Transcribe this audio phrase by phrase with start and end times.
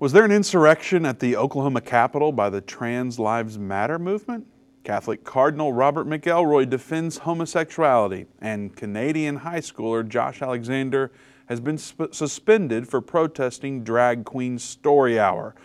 [0.00, 4.46] Was there an insurrection at the Oklahoma Capitol by the Trans Lives Matter movement?
[4.84, 11.10] Catholic Cardinal Robert McElroy defends homosexuality, and Canadian high schooler Josh Alexander
[11.46, 15.56] has been sp- suspended for protesting Drag Queen Story Hour.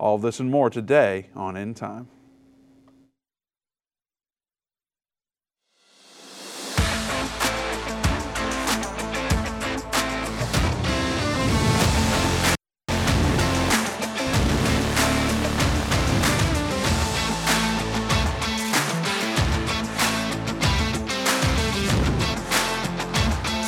[0.00, 2.08] All this and more today on End Time.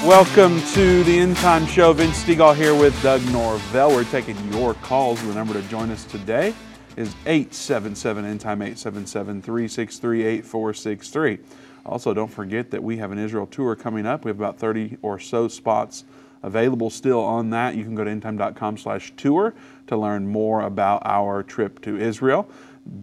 [0.04, 1.94] Welcome to the End Time Show.
[1.94, 3.88] Vince Stegall here with Doug Norvell.
[3.88, 5.22] We're taking your calls.
[5.26, 6.52] The number to join us today
[6.94, 11.38] is 877 End Time 877 363 8463.
[11.86, 14.26] Also, don't forget that we have an Israel tour coming up.
[14.26, 16.04] We have about 30 or so spots
[16.42, 17.74] available still on that.
[17.74, 19.54] You can go to endtime.com slash tour
[19.86, 22.46] to learn more about our trip to Israel.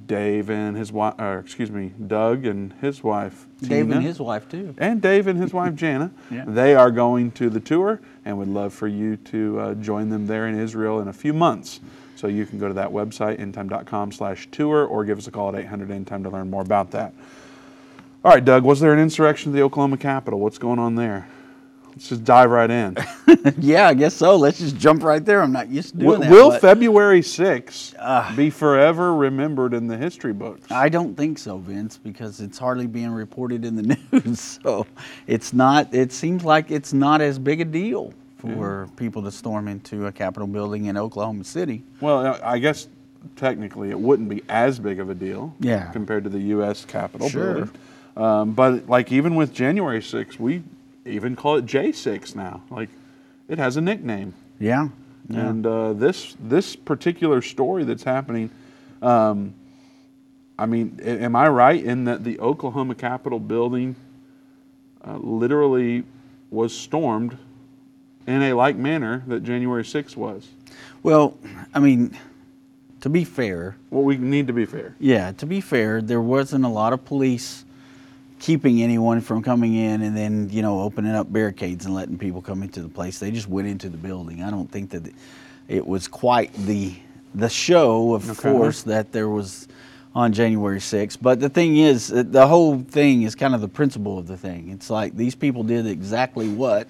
[0.06, 4.20] Dave and his wife, or excuse me, Doug and his wife, Dave Tina, and his
[4.20, 4.76] wife too.
[4.78, 6.12] and Dave and his wife Jana.
[6.30, 6.46] Yeah.
[6.48, 10.28] They are going to the tour and would love for you to uh, join them
[10.28, 11.80] there in Israel in a few months.
[12.16, 15.50] So you can go to that website, endtime.com slash tour, or give us a call
[15.50, 17.14] at 800 Endtime to learn more about that.
[18.24, 20.40] All right, Doug, was there an insurrection at the Oklahoma Capitol?
[20.40, 21.28] What's going on there?
[21.92, 22.96] Let's just dive right in.
[23.60, 24.36] yeah, I guess so.
[24.38, 25.42] Let's just jump right there.
[25.42, 26.32] I'm not used to doing Will, that.
[26.32, 30.72] will but February 6th be forever remembered in the history books?
[30.72, 34.40] I don't think so, Vince, because it's hardly being reported in the news.
[34.64, 34.88] So
[35.28, 35.94] it's not.
[35.94, 40.12] It seems like it's not as big a deal for people to storm into a
[40.12, 41.84] Capitol building in Oklahoma City.
[42.00, 42.88] Well, I guess
[43.36, 45.92] technically it wouldn't be as big of a deal Yeah.
[45.92, 46.84] compared to the U.S.
[46.86, 47.54] Capitol Sure.
[47.54, 47.72] building.
[48.18, 50.64] Um, but like even with January 6th, we
[51.06, 52.62] even call it J6 now.
[52.70, 52.90] Like
[53.48, 54.34] it has a nickname.
[54.60, 54.90] Yeah.
[55.30, 55.50] Yeah.
[55.50, 58.50] And uh, this this particular story that's happening,
[59.02, 59.54] um,
[60.58, 63.96] I mean, am I right in that the Oklahoma Capitol building
[65.06, 66.04] uh, literally
[66.50, 67.38] was stormed
[68.28, 70.48] in a like manner that January 6th was?
[71.04, 71.38] well,
[71.74, 72.18] I mean,
[73.02, 74.96] to be fair, Well, we need to be fair.
[75.00, 77.66] Yeah, to be fair, there wasn't a lot of police
[78.42, 82.42] keeping anyone from coming in and then, you know, opening up barricades and letting people
[82.42, 83.20] come into the place.
[83.20, 84.42] They just went into the building.
[84.42, 85.04] I don't think that
[85.68, 86.96] it was quite the
[87.34, 88.52] the show of Okay.
[88.52, 89.68] force that there was
[90.14, 91.18] on January 6th.
[91.22, 94.36] But the thing is, uh, the whole thing is kind of the principle of the
[94.36, 94.70] thing.
[94.70, 96.90] It's like these people did exactly what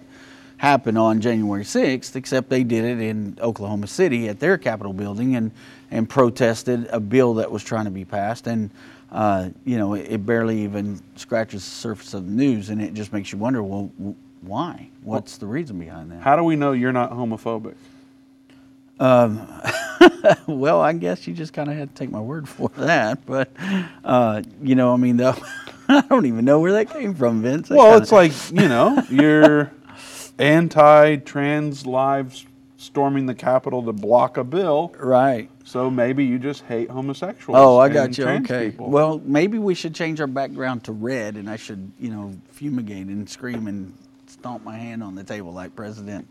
[0.57, 5.35] happened on January 6th, except they did it in Oklahoma City at their Capitol building
[5.35, 5.51] and,
[5.91, 8.47] and protested a bill that was trying to be passed.
[8.47, 8.72] And,
[9.12, 12.94] uh, you know, it, it barely even scratches the surface of the news, and it
[12.94, 14.90] just makes you wonder, well, w- why?
[15.04, 16.22] What's the reason behind that?
[16.22, 17.76] How do we know you're not homophobic?
[20.48, 23.26] well, I guess you just kind of had to take my word for that.
[23.26, 23.52] But,
[24.04, 25.36] uh, you know, I mean, though,
[25.88, 27.70] I don't even know where that came from, Vince.
[27.70, 29.72] That Well, kinda- it's like, you know, you're
[30.40, 32.46] anti trans lives
[32.78, 34.94] storming the Capitol to block a bill.
[35.00, 35.50] right.
[35.72, 37.58] So maybe you just hate homosexuals.
[37.58, 38.28] Oh, I got you.
[38.28, 38.72] Okay.
[38.72, 38.90] people.
[38.90, 43.08] Well, maybe we should change our background to red, and I should, you know, fumigate
[43.08, 43.94] and scream and
[44.28, 46.28] stomp my hand on the table like President.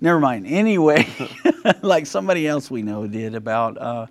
[0.00, 0.46] Never mind.
[0.46, 1.04] Anyway,
[1.82, 4.06] like somebody else we know did about uh,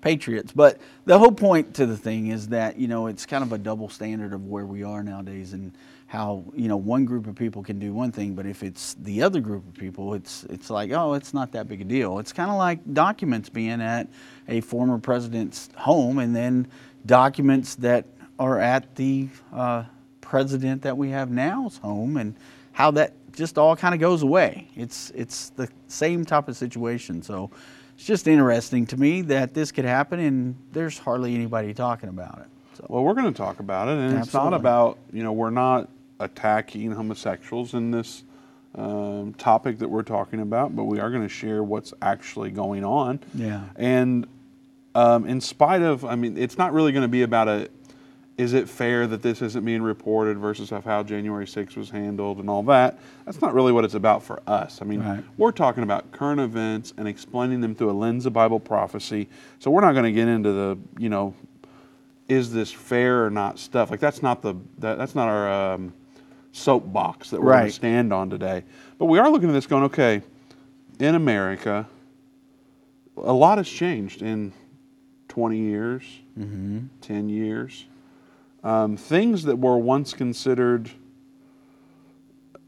[0.00, 0.50] patriots.
[0.50, 3.58] But the whole point to the thing is that you know it's kind of a
[3.58, 5.72] double standard of where we are nowadays and
[6.10, 9.22] how you know one group of people can do one thing, but if it's the
[9.22, 12.18] other group of people, it's it's like oh, it's not that big a deal.
[12.18, 14.08] It's kind of like documents being at
[14.48, 16.66] a former president's home and then
[17.06, 18.06] documents that
[18.40, 19.84] are at the uh,
[20.20, 22.34] president that we have now's home and
[22.72, 24.66] how that just all kind of goes away.
[24.74, 27.22] It's it's the same type of situation.
[27.22, 27.52] So
[27.94, 32.40] it's just interesting to me that this could happen and there's hardly anybody talking about
[32.40, 32.46] it.
[32.74, 35.50] So Well, we're going to talk about it, and it's not about you know we're
[35.50, 35.88] not
[36.20, 38.22] attacking homosexuals in this
[38.76, 42.84] um, topic that we're talking about, but we are going to share what's actually going
[42.84, 43.18] on.
[43.34, 43.64] Yeah.
[43.74, 44.28] And
[44.94, 47.68] um, in spite of, I mean, it's not really going to be about a.
[48.38, 52.38] Is it fair that this isn't being reported versus of how January 6th was handled
[52.38, 52.98] and all that?
[53.26, 54.80] That's not really what it's about for us.
[54.80, 55.22] I mean, Right.
[55.36, 59.28] we're talking about current events and explaining them through a lens of Bible prophecy.
[59.58, 61.34] So we're not going to get into the, you know,
[62.28, 63.90] is this fair or not stuff.
[63.90, 65.92] Like that's not the that, that's not our um,
[66.52, 68.64] soapbox that we're going to stand on today.
[68.98, 70.22] But we are looking at this going, okay,
[70.98, 71.88] in America,
[73.16, 74.52] a lot has changed in
[75.28, 76.02] 20 years,
[77.02, 77.86] 10 years.
[78.62, 80.90] Um, things that were once considered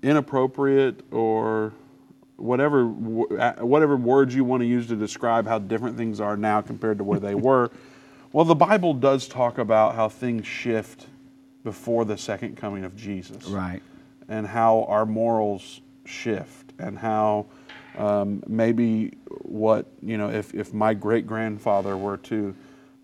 [0.02, 1.73] inappropriate or
[2.37, 6.99] whatever whatever words you want to use to describe how different things are now compared
[6.99, 7.70] to where they were.
[8.32, 11.06] Well, the Bible does talk about how things shift
[11.64, 13.82] before the second coming of Jesus, Right.
[14.29, 17.47] and how our morals shift, and how
[17.99, 19.12] um, maybe
[19.43, 22.55] what you know, if if my great grandfather were to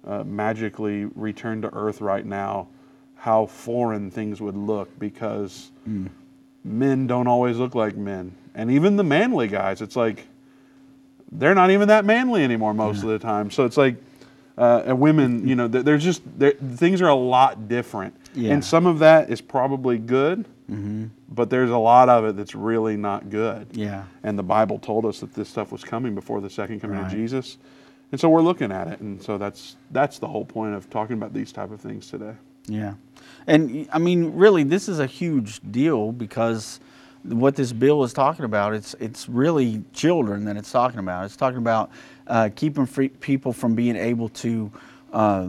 [0.07, 2.69] uh, magically return to Earth right now,
[3.17, 5.71] how foreign things would look because
[6.65, 10.27] men don't always look like men, and even the manly guys, it's like
[11.31, 13.51] they're not even that manly anymore most of the time.
[13.51, 13.97] So it's like,
[14.57, 18.53] uh, and women, you know, th- there's just there, things are a lot different, Yeah.
[18.55, 21.07] and some of that is probably good, Mm-hmm.
[21.31, 23.69] but there's a lot of it that's really not good.
[23.73, 24.05] Yeah.
[24.23, 27.11] And the Bible told us that this stuff was coming before the second coming of
[27.11, 27.57] Jesus,
[28.13, 31.15] and so we're looking at it, and so that's that's the whole point of talking
[31.17, 32.35] about these type of things today.
[32.67, 32.95] Yeah.
[33.47, 36.81] And I mean, really, this is a huge deal because
[37.25, 41.25] what this bill is talking about, it's, it's really children that it's talking about.
[41.25, 41.91] It's talking about
[42.27, 44.71] uh, keeping free people from being able to
[45.15, 45.49] uh,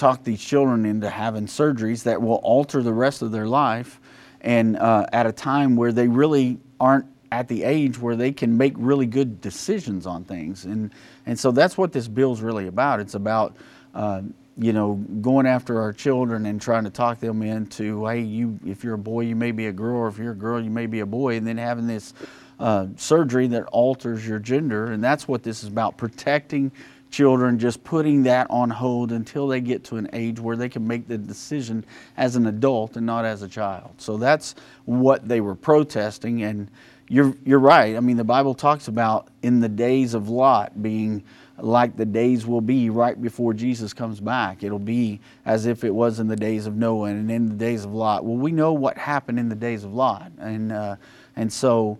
[0.00, 4.00] talk these children into having surgeries that will alter the rest of their life
[4.40, 8.56] and uh, at a time where they really aren't at the age where they can
[8.56, 10.64] make really good decisions on things.
[10.64, 10.92] And,
[11.26, 12.98] and so that's what this bill's really about.
[12.98, 13.56] It's about
[13.94, 14.22] uh,
[14.60, 18.84] you know, going after our children and trying to talk them into, hey, you, if
[18.84, 20.86] you're a boy, you may be a girl, or if you're a girl, you may
[20.86, 22.12] be a boy, and then having this
[22.58, 26.70] uh, surgery that alters your gender, and that's what this is about: protecting
[27.10, 30.86] children, just putting that on hold until they get to an age where they can
[30.86, 31.84] make the decision
[32.16, 33.90] as an adult and not as a child.
[33.98, 34.54] So that's
[34.84, 36.70] what they were protesting, and
[37.08, 37.96] you're you're right.
[37.96, 41.24] I mean, the Bible talks about in the days of Lot being
[41.58, 44.62] like the days will be right before Jesus comes back.
[44.62, 47.84] It'll be as if it was in the days of Noah and in the days
[47.84, 48.24] of Lot.
[48.24, 50.96] Well, we know what happened in the days of Lot, and uh,
[51.36, 51.98] and so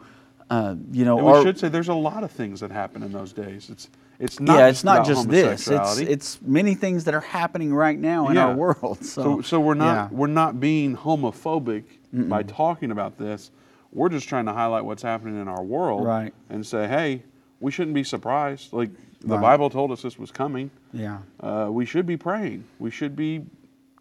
[0.50, 3.02] uh, you know, And we our- should say there's a lot of things that happen
[3.02, 3.68] in those days.
[3.70, 3.88] It's
[4.20, 5.66] it's not yeah, it's not just this.
[5.68, 8.46] It's it's many things that are happening right now in Yeah.
[8.48, 8.98] our world.
[9.04, 10.08] So So, so we're not yeah.
[10.16, 13.50] we're not being homophobic by talking about this.
[13.92, 16.32] We're just trying to highlight what's happening in our world, Right.
[16.48, 17.22] And say, hey,
[17.60, 18.72] we shouldn't be surprised.
[18.72, 18.90] Like
[19.20, 19.40] the Right.
[19.42, 20.70] Bible told us this was coming.
[20.92, 21.18] yeah.
[21.40, 22.64] Uh, we should be praying.
[22.78, 23.44] We should be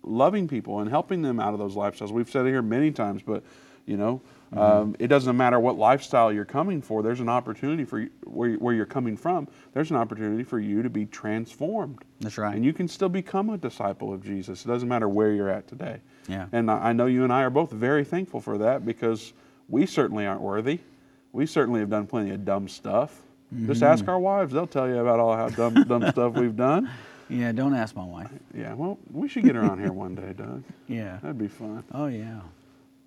[0.04, 2.12] loving people and helping them out of those lifestyles.
[2.12, 3.44] We've said it here many times, but
[3.86, 4.58] you know, Mm-hmm.
[4.60, 7.04] um, it doesn't matter what lifestyle you're coming for.
[7.04, 9.48] There's an opportunity for you, where, where you're coming from.
[9.74, 12.04] There's an opportunity for you to be transformed.
[12.20, 12.56] That's right.
[12.56, 14.66] And you can still become a disciple of Jesus.
[14.66, 16.00] It doesn't matter where you're at today.
[16.28, 16.48] Yeah.
[16.52, 19.34] And I I know you and I are both very thankful for that because
[19.68, 20.80] we certainly aren't worthy.
[21.32, 23.22] We certainly have done plenty of dumb stuff.
[23.66, 23.92] Just Mm-hmm.
[23.94, 26.90] ask our wives; they'll tell you about all how dumb dumb stuff we've done.
[27.30, 27.52] Yeah.
[27.52, 28.30] Don't ask my wife.
[28.56, 30.64] Yeah, well, we should get her on here one day, Doug.
[30.88, 31.18] Yeah.
[31.22, 31.84] That'd be fun.
[31.94, 32.40] Oh yeah.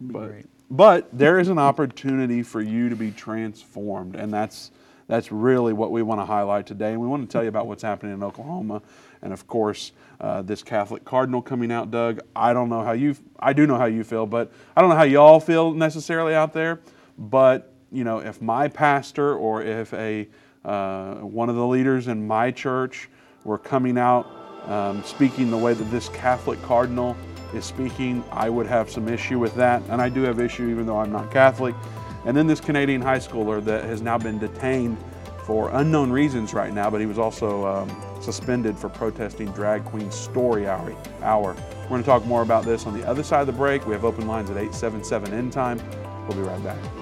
[0.00, 0.46] Be But great.
[0.72, 4.70] But there is an opportunity for you to be transformed, and that's
[5.06, 6.92] that's really what we want to highlight today.
[6.92, 8.80] And we want to tell you about what's happening in Oklahoma,
[9.20, 12.20] and of course, uh, this Catholic cardinal coming out, Doug.
[12.34, 14.96] I don't know how you, I do know how you feel, but I don't know
[14.96, 16.80] how y'all feel necessarily out there.
[17.18, 20.26] But you know, if my pastor or if a
[20.64, 23.10] uh, one of the leaders in my church
[23.44, 24.26] were coming out
[24.70, 27.14] um, speaking the way that this Catholic cardinal
[27.54, 29.82] is speaking, I would have some issue with that.
[29.88, 31.74] And I do have issue even though I'm not Catholic.
[32.24, 34.96] And then this Canadian high schooler that has now been detained
[35.44, 40.10] for unknown reasons right now, but he was also um, suspended for protesting drag queen
[40.10, 40.94] story hour.
[41.22, 41.54] hour.
[41.82, 43.86] We're going to talk more about this on the other side of the break.
[43.86, 45.82] We have open lines at 877 end time.
[46.28, 47.01] We'll be right back.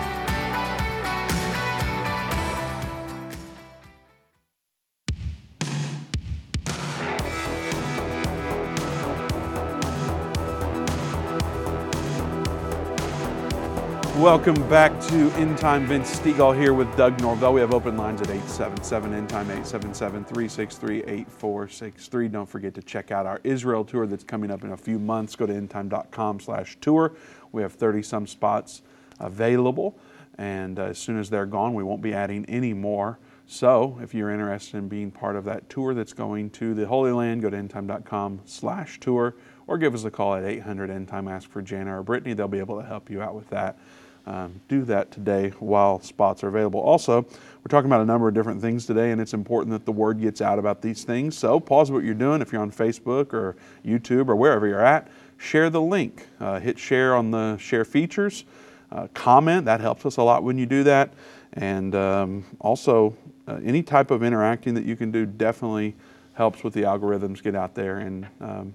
[14.21, 15.87] Welcome back to End Time.
[15.87, 17.53] Vince Stegall here with Doug Norvell.
[17.53, 22.27] We have open lines at 877 End Time, 877 363 8463.
[22.27, 25.35] Don't forget to check out our Israel tour that's coming up in a few months.
[25.35, 27.15] Go to endtime.com slash tour.
[27.51, 28.83] We have 30 some spots
[29.19, 29.97] available,
[30.37, 33.17] and uh, as soon as they're gone, we won't be adding any more.
[33.47, 37.11] So if you're interested in being part of that tour that's going to the Holy
[37.11, 39.35] Land, go to endtime.com slash tour
[39.65, 41.27] or give us a call at 800 End Time.
[41.27, 42.35] Ask for Jana or Brittany.
[42.35, 43.79] They'll be able to help you out with that
[44.25, 46.79] um, do that today while spots are available.
[46.79, 49.91] Also, we're talking about a number of different things today, and it's important that the
[49.91, 51.37] word gets out about these things.
[51.37, 55.07] So, pause what you're doing if you're on Facebook or YouTube or wherever you're at.
[55.37, 56.27] Share the link.
[56.39, 58.45] Uh, hit share on the share features.
[58.91, 59.65] Uh, comment.
[59.65, 61.13] That helps us a lot when you do that.
[61.53, 63.15] And um, also,
[63.47, 65.95] uh, any type of interacting that you can do definitely
[66.33, 68.73] helps with the algorithms get out there and um,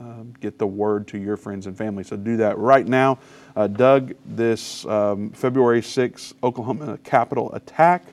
[0.00, 2.04] um, get the word to your friends and family.
[2.04, 3.18] So do that right now.
[3.54, 8.04] Uh, Doug, this um, February 6th Oklahoma Capitol attack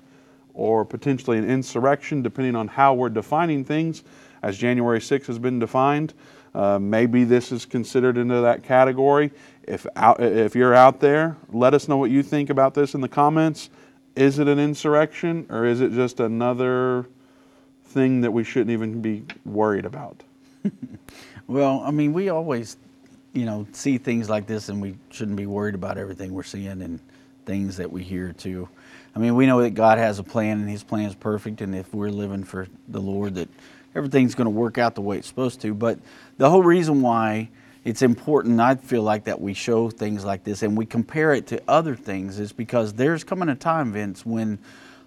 [0.53, 4.03] or potentially an insurrection, depending on how we're defining things,
[4.43, 6.13] as January 6th has been defined.
[6.53, 9.31] Uh, maybe this is considered into that category.
[9.63, 13.01] If, out, if you're out there, let us know what you think about this in
[13.01, 13.69] the comments.
[14.15, 17.07] Is it an insurrection or is it just another
[17.85, 20.21] thing that we shouldn't even be worried about?
[21.47, 22.77] Well, I mean, we always,
[23.33, 26.81] you know, see things like this, and we shouldn't be worried about everything we're seeing
[26.81, 26.99] and
[27.45, 28.69] things that we hear too.
[29.15, 31.75] I mean, we know that God has a plan, and His plan is perfect, and
[31.75, 33.49] if we're living for the Lord, that
[33.93, 35.73] everything's going to work out the way it's supposed to.
[35.73, 35.99] But
[36.37, 37.49] the whole reason why
[37.83, 41.47] it's important, I feel like, that we show things like this and we compare it
[41.47, 44.57] to other things is because there's coming a time, Vince, when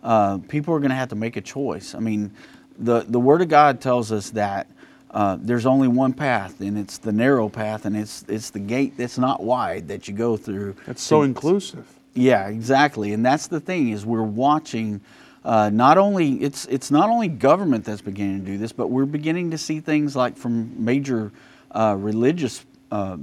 [0.02, 1.94] uh, people are going to have to make a choice.
[1.94, 2.32] I mean,
[2.78, 4.68] the, the Word of God tells us that
[5.16, 8.98] uh, there's only one path, and it's the narrow path, and it's it's the gate
[8.98, 10.76] that's not wide that you go through.
[10.84, 11.88] That's so inclusive.
[12.12, 15.00] Yeah, exactly, and that's the thing is we're watching.
[15.42, 19.06] Uh, not only it's it's not only government that's beginning to do this, but we're
[19.06, 21.32] beginning to see things like from major
[21.70, 23.16] uh, religious uh,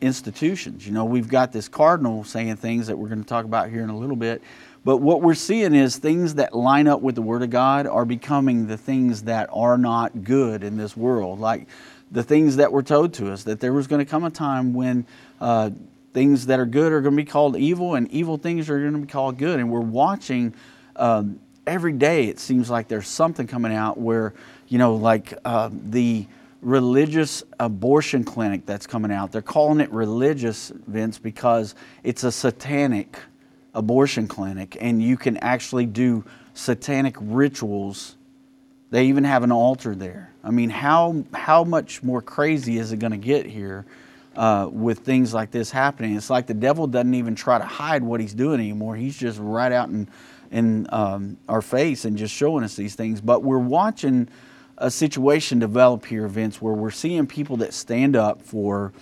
[0.00, 0.86] institutions.
[0.86, 3.82] You know, we've got this cardinal saying things that we're going to talk about here
[3.82, 4.40] in a little bit
[4.84, 8.04] but what we're seeing is things that line up with the Word of God are
[8.04, 11.40] becoming the things that are not good in this world.
[11.40, 11.66] Like
[12.10, 14.74] the things that were told to us, that there was going to come a time
[14.74, 15.06] when
[15.40, 15.70] uh,
[16.12, 18.92] things that are good are going to be called evil and evil things are going
[18.92, 19.58] to be called good.
[19.58, 20.54] And we're watching
[20.96, 24.34] um, every day, it seems like there's something coming out where,
[24.68, 26.26] you know, like uh, the
[26.60, 29.32] religious abortion clinic that's coming out.
[29.32, 33.18] They're calling it religious, Vince, because it's a satanic
[33.74, 38.16] abortion clinic and you can actually do satanic rituals.
[38.90, 40.30] They even have an altar there.
[40.42, 43.84] I mean, how, how much more crazy is it going to get here
[44.36, 46.16] uh, with things like this happening?
[46.16, 48.94] It's like the devil doesn't even try to hide what he's doing anymore.
[48.94, 50.08] He's just right out in,
[50.50, 53.20] in um, our face and just showing us these things.
[53.20, 54.28] But we're watching
[54.78, 58.92] a situation develop here, Vince, where we're seeing people that stand up for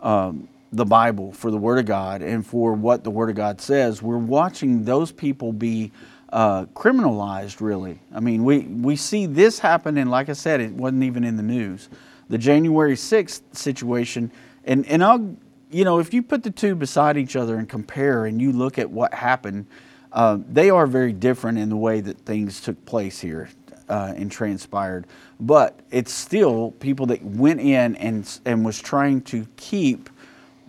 [0.00, 3.60] um, the Bible, for the Word of God, and for what the Word of God
[3.60, 5.90] says, we're watching those people be
[6.32, 7.98] uh, criminalized, really.
[8.14, 11.36] I mean, we, we see this happen, and like I said, it wasn't even in
[11.36, 11.88] the news.
[12.28, 14.30] The January 6th situation,
[14.64, 15.36] and, and I'll,
[15.72, 18.78] you know, if you put the two beside each other and compare and you look
[18.78, 19.66] at what happened,
[20.12, 23.48] uh, they are very different in the way that things took place here
[23.88, 25.06] uh, and transpired.
[25.40, 30.09] But it's still people that went in and, and was trying to keep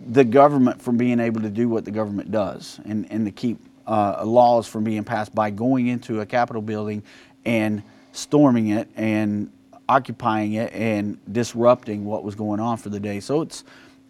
[0.06, 3.58] the government from being able to do what the government does and, and to keep
[3.86, 7.02] uh, laws from being passed by going into a Capitol building
[7.44, 7.82] and
[8.12, 9.50] storming it and
[9.88, 13.20] occupying it and disrupting what was going on for the day.
[13.20, 13.64] So it's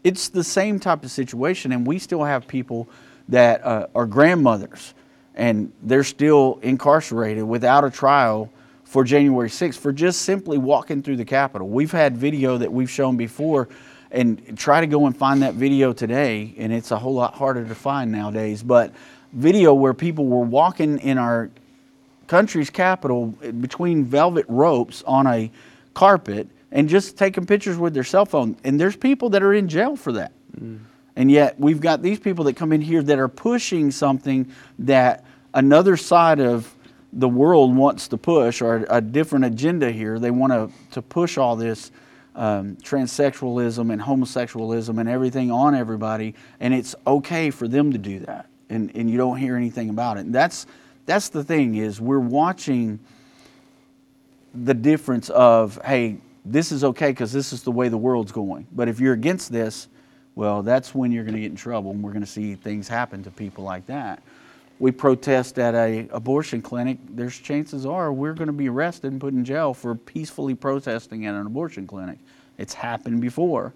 [0.04, 2.88] it's the same type of situation, and we still have people
[3.28, 4.94] that uh, are grandmothers
[5.34, 8.52] and they're still incarcerated without a trial
[8.84, 11.68] for January 6th for just simply walking through the Capitol.
[11.68, 13.68] We've had video that we've shown before
[14.12, 17.64] and try to go and find that video today, and it's a whole lot harder
[17.64, 18.62] to find nowadays.
[18.62, 18.92] But
[19.33, 21.50] video where people were walking in our
[22.26, 25.50] country's capital between velvet ropes on a
[25.95, 28.57] carpet and just taking pictures with their cell phone.
[28.64, 30.33] And there's people that are in jail for that.
[30.59, 30.81] Mm.
[31.16, 34.50] And yet we've got these people that come in here that are pushing something
[34.81, 36.75] that another side of
[37.12, 40.19] the world wants to push or a different agenda here.
[40.19, 41.90] They want to, to push all this
[42.34, 48.20] um, transsexualism and homosexualism and everything on everybody, and it's okay for them to do
[48.20, 48.46] that.
[48.70, 50.20] And, and you don't hear anything about it.
[50.20, 50.66] And that's,
[51.04, 52.98] that's the thing is we're watching
[54.54, 58.66] the difference of, hey, this is okay because this is the way the world's going.
[58.72, 59.88] But if you're against this,
[60.34, 62.88] well, that's when you're going to get in trouble, and we're going to see things
[62.88, 64.22] happen to people like that.
[64.82, 66.98] We protest at a abortion clinic.
[67.08, 71.24] There's chances are we're going to be arrested and put in jail for peacefully protesting
[71.24, 72.18] at an abortion clinic.
[72.58, 73.74] It's happened before,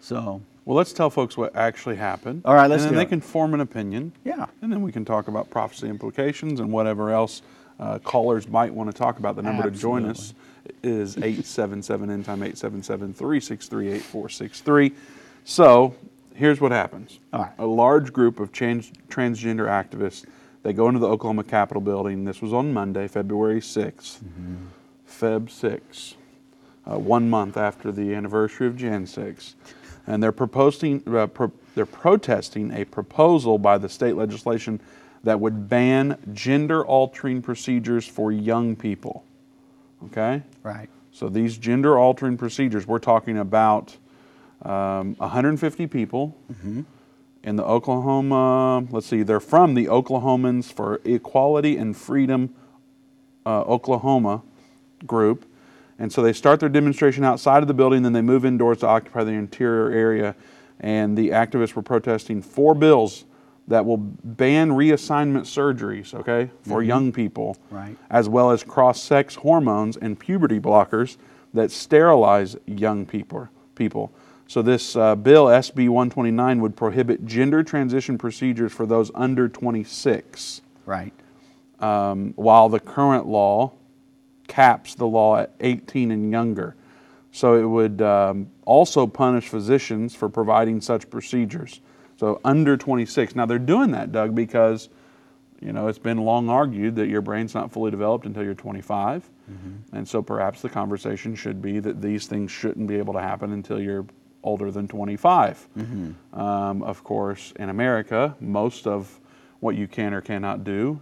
[0.00, 0.40] so.
[0.64, 2.40] Well, let's tell folks what actually happened.
[2.46, 2.84] All right, let's.
[2.84, 3.10] And then do they it.
[3.10, 4.10] can form an opinion.
[4.24, 4.46] Yeah.
[4.62, 7.42] And then we can talk about prophecy implications and whatever else
[7.78, 9.36] uh, callers might want to talk about.
[9.36, 10.32] The number to join us
[10.82, 14.92] is 877 end time 877 363 8463.
[15.44, 15.94] So
[16.38, 17.18] here's what happens.
[17.58, 20.24] A large group of trans- transgender activists,
[20.62, 22.24] they go into the Oklahoma Capitol building.
[22.24, 24.20] This was on Monday, February 6th.
[24.20, 24.56] Mm-hmm.
[25.08, 26.14] Feb 6,
[26.86, 29.54] uh, one month after the anniversary of Jan 6.
[30.06, 34.80] And they're proposing, uh, pro- they're protesting a proposal by the state legislation
[35.24, 39.24] that would ban gender altering procedures for young people.
[40.06, 40.42] Okay?
[40.62, 40.88] Right.
[41.10, 43.96] So these gender altering procedures, we're talking about
[44.62, 46.36] um, 150 people
[47.48, 52.54] in the Oklahoma, let's see, they're from the Oklahomans for Equality and Freedom
[53.46, 54.42] uh, Oklahoma
[55.06, 55.46] group.
[55.98, 58.86] And so they start their demonstration outside of the building, then they move indoors to
[58.86, 60.36] occupy the interior area.
[60.80, 63.24] And the activists were protesting four bills
[63.66, 67.96] that will ban reassignment surgeries, okay, for young people, Right.
[68.10, 71.16] as well as cross sex hormones and puberty blockers
[71.54, 73.48] that sterilize young people.
[73.74, 74.12] people.
[74.48, 80.62] So, this uh, bill, SB 129, would prohibit gender transition procedures for those under 26
[80.86, 81.12] Right.
[81.80, 83.72] um, while the current law
[84.48, 86.74] caps the law at 18 and younger.
[87.30, 91.80] So it would um, also punish physicians for providing such procedures.
[92.16, 93.36] So under 26.
[93.36, 94.88] Now they're doing that, Doug, because
[95.60, 99.28] you know it's been long argued that your brain's not fully developed until you're 25,
[99.92, 103.52] and so perhaps the conversation should be that these things shouldn't be able to happen
[103.52, 104.06] until you're
[104.48, 105.68] older than 25.
[106.32, 109.20] Um, of course, in America, most of
[109.60, 111.00] what you can or cannot do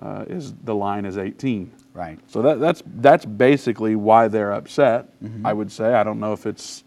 [0.00, 1.70] uh, is the line is 18.
[1.94, 2.18] Right.
[2.26, 5.08] So that, that's that's basically why they're upset.
[5.44, 6.84] I would say I don't know if it's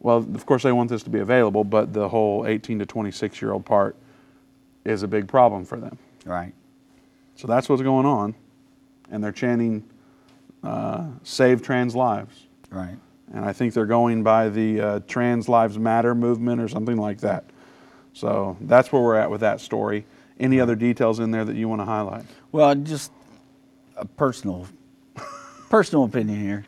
[0.00, 3.42] well, of course they want this to be available, but the whole 18 to 26
[3.42, 3.96] year old part
[4.84, 5.98] is a big problem for them.
[6.24, 6.54] Right.
[7.34, 8.34] So that's what's going on,
[9.10, 9.84] and they're chanting
[10.64, 12.96] uh, "Save Trans Lives," Right.
[13.32, 17.20] And I think they're going by the uh, Trans Lives Matter movement or something like
[17.20, 17.44] that.
[18.12, 20.06] So that's where we're at with that story.
[20.40, 22.24] Any other details in there that you want to highlight?
[22.52, 23.12] Well, just
[23.96, 24.66] a personal,
[25.68, 26.64] personal opinion here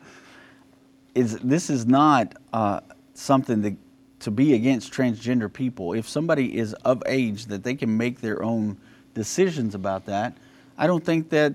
[1.15, 2.81] is this is not uh,
[3.13, 3.75] something that
[4.19, 5.93] to be against transgender people.
[5.93, 8.77] If somebody is of age that they can make their own
[9.13, 10.37] decisions about that,
[10.77, 11.53] I don't think that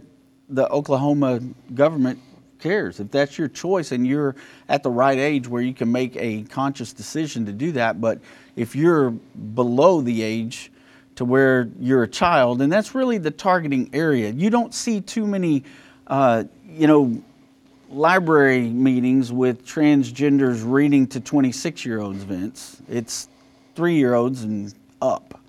[0.48, 1.40] the Oklahoma
[1.74, 2.18] government
[2.66, 3.00] cares.
[3.00, 4.34] If that's your choice and you're
[4.68, 8.18] at the right age where you can make a conscious decision to do that, but
[8.56, 10.72] if you're below the age
[11.16, 14.30] to where you're a child, and that's really the targeting area.
[14.30, 15.64] You don't see too many,
[16.06, 17.22] uh, you know,
[17.88, 22.82] library meetings with transgenders reading to 26 year olds, Vince.
[22.88, 23.28] It's
[23.74, 25.40] three year olds and up.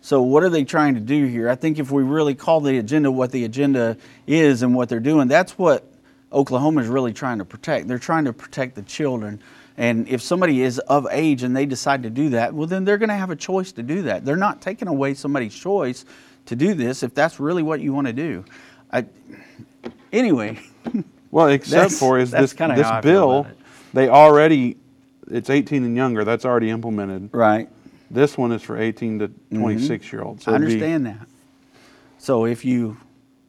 [0.00, 1.48] So, what are they trying to do here?
[1.48, 5.00] I think if we really call the agenda what the agenda is and what they're
[5.00, 5.84] doing, that's what
[6.32, 7.88] Oklahoma is really trying to protect.
[7.88, 9.40] They're trying to protect the children.
[9.76, 12.98] And if somebody is of age and they decide to do that, well, then they're
[12.98, 14.24] going to have a choice to do that.
[14.24, 16.04] They're not taking away somebody's choice
[16.46, 18.44] to do this if that's really what you want to do.
[18.92, 19.06] I,
[20.12, 20.58] anyway,
[21.30, 23.46] Well, except for is this this how I feel bill,
[23.92, 24.76] they already
[25.30, 26.24] it's 18 and younger.
[26.24, 27.30] That's already implemented.
[27.32, 27.68] right.
[28.10, 29.60] This one is for 18 to mm-hmm.
[29.60, 30.44] 26 year olds.
[30.44, 31.28] So I it'd be- understand that.
[32.16, 32.96] So if you,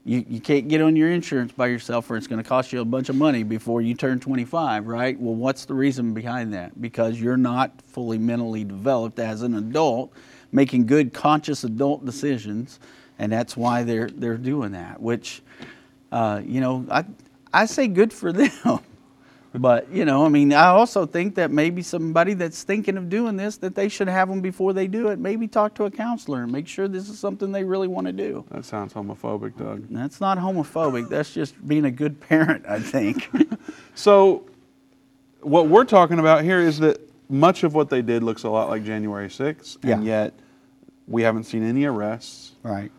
[0.10, 2.82] you you can't get on your insurance by yourself, or it's going to cost you
[2.82, 5.20] a bunch of money before you turn 25, right?
[5.20, 6.82] Well, what's the reason behind that?
[6.82, 10.12] Because you're not fully mentally developed as an adult,
[10.52, 12.80] making good, conscious adult decisions,
[13.20, 15.00] and that's why they're they're doing that.
[15.00, 15.44] Which,
[16.12, 17.06] uh, you know, I
[17.54, 18.80] I say good for them.
[19.54, 23.36] But you know, I mean, I also think that maybe somebody that's thinking of doing
[23.36, 25.18] this, that they should have them before they do it.
[25.18, 28.14] Maybe talk to a counselor and make sure this is something they really want to
[28.14, 28.46] do.
[28.52, 29.88] That sounds homophobic, Doug.
[29.90, 31.10] That's not homophobic.
[31.10, 33.30] That's just being a good parent, I think.
[33.96, 34.46] So,
[35.42, 38.70] what we're talking about here is that much of what they did looks a lot
[38.70, 40.22] like January 6th, and Yeah.
[40.24, 40.34] yet
[41.08, 42.54] we haven't seen any arrests.
[42.64, 42.92] right.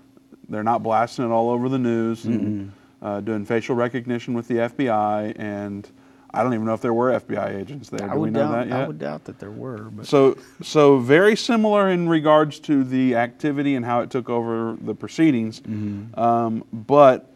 [0.48, 4.56] They're not blasting it all over the news and uh, doing facial recognition with the
[4.56, 5.88] FBI, and
[6.32, 8.08] I don't even know if there were FBI agents there.
[8.08, 8.52] I Do we would know doubt.
[8.52, 8.80] that yet?
[8.80, 9.84] I would doubt that there were.
[9.90, 14.76] But So, so very similar in regards to the activity and how it took over
[14.80, 16.18] the proceedings, Mm-hmm.
[16.18, 17.32] um, but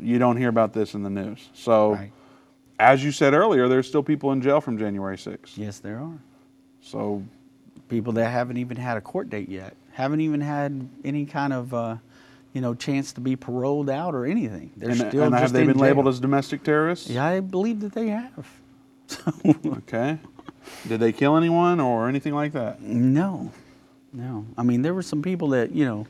[0.00, 1.48] you don't hear about this in the news.
[1.54, 2.12] So, Right.
[2.78, 5.56] as you said earlier, there's still people in jail from January 6th.
[5.56, 6.18] yes, there are
[6.82, 7.22] So,
[7.88, 11.72] people that haven't even had a court date yet, haven't even had any kind of,
[11.72, 11.96] uh,
[12.58, 14.72] you know, chance to be paroled out or anything.
[14.76, 17.08] They're and, still and just have they been labeled as domestic terrorists?
[17.08, 18.48] Yeah, I believe that they have.
[19.64, 20.18] Okay.
[20.88, 22.82] Did they kill anyone or anything like that?
[22.82, 23.52] No,
[24.12, 24.44] no.
[24.58, 26.08] I mean, there were some people that you know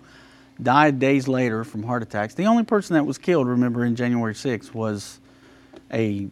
[0.61, 2.33] died days later from heart attacks.
[2.33, 5.21] The only person that was killed, remember, in January 6th was
[5.93, 6.29] a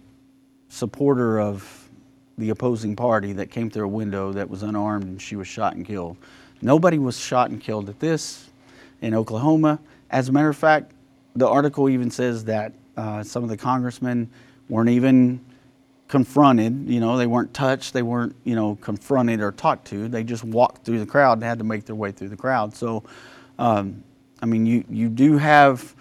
[0.70, 1.90] supporter of
[2.38, 5.76] the opposing party that came through a window that was unarmed and she was shot
[5.76, 6.16] and killed.
[6.62, 8.48] Nobody was shot and killed at this
[9.02, 9.79] in Oklahoma.
[10.10, 10.92] As a matter of fact,
[11.34, 14.30] the article even says that uh, some of the congressmen
[14.68, 15.40] weren't even
[16.08, 16.88] confronted.
[16.88, 17.92] You know, they weren't touched.
[17.92, 20.08] They weren't, you know, confronted or talked to.
[20.08, 22.74] They just walked through the crowd and had to make their way through the crowd.
[22.74, 23.02] So,
[23.58, 24.02] um,
[24.40, 25.94] I mean, you you do have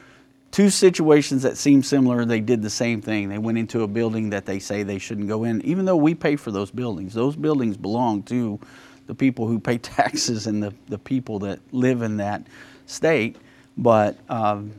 [0.52, 2.24] two situations that seem similar.
[2.24, 3.30] They did the same thing.
[3.30, 6.16] They went into a building that they say they shouldn't go in, even though we
[6.16, 7.14] pay for those buildings.
[7.14, 8.60] Those buildings belong to
[9.08, 12.48] the people who pay taxes and the, the people that live in that
[12.86, 13.38] state.
[13.78, 14.72] But um,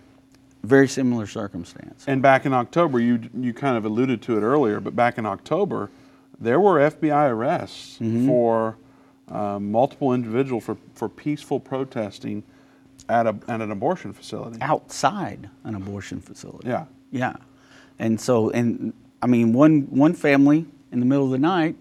[0.62, 2.04] very similar circumstance.
[2.06, 5.26] And back in October, you you kind of alluded to it earlier, but back in
[5.26, 5.90] October,
[6.40, 8.26] there were FBI arrests Mm-hmm.
[8.26, 8.76] for
[9.28, 12.42] um, multiple individuals for, for peaceful protesting
[13.08, 14.58] at a at an abortion facility.
[14.60, 16.68] outside an abortion facility.
[16.68, 16.86] Yeah.
[17.10, 17.34] Yeah.
[17.98, 21.76] And so, and I mean, one, one family in the middle of the night,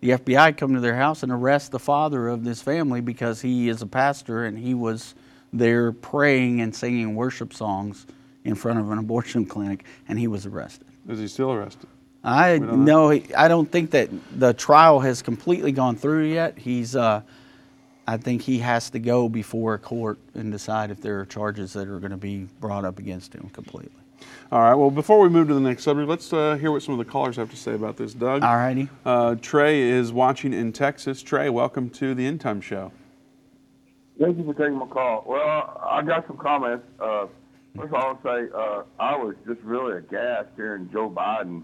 [0.00, 3.68] the FBI come to their house and arrest the father of this family because he
[3.68, 5.14] is a pastor and he was
[5.52, 8.06] there praying and singing worship songs
[8.44, 10.86] in front of an abortion clinic and he was arrested.
[11.08, 11.88] Is he still arrested?
[12.24, 16.58] I no, he- I don't think that the trial has completely gone through yet.
[16.58, 17.22] He's, uh,
[18.06, 21.72] I think he has to go before a court and decide if there are charges
[21.74, 23.92] that are going to be brought up against him completely.
[24.50, 24.74] All right.
[24.74, 27.10] Well, before we move to the next subject, let's uh, hear what some of the
[27.10, 28.14] callers have to say about this.
[28.14, 28.42] Doug.
[28.42, 28.88] All righty.
[29.04, 31.22] Uh, Trey is watching in Texas.
[31.22, 32.90] Trey, welcome to the End Time Show.
[34.20, 35.22] Thank you for taking my call.
[35.26, 36.84] Well, I got some comments.
[36.98, 37.26] Uh,
[37.76, 41.62] first of all, I'll say uh, I was just really aghast hearing Joe Biden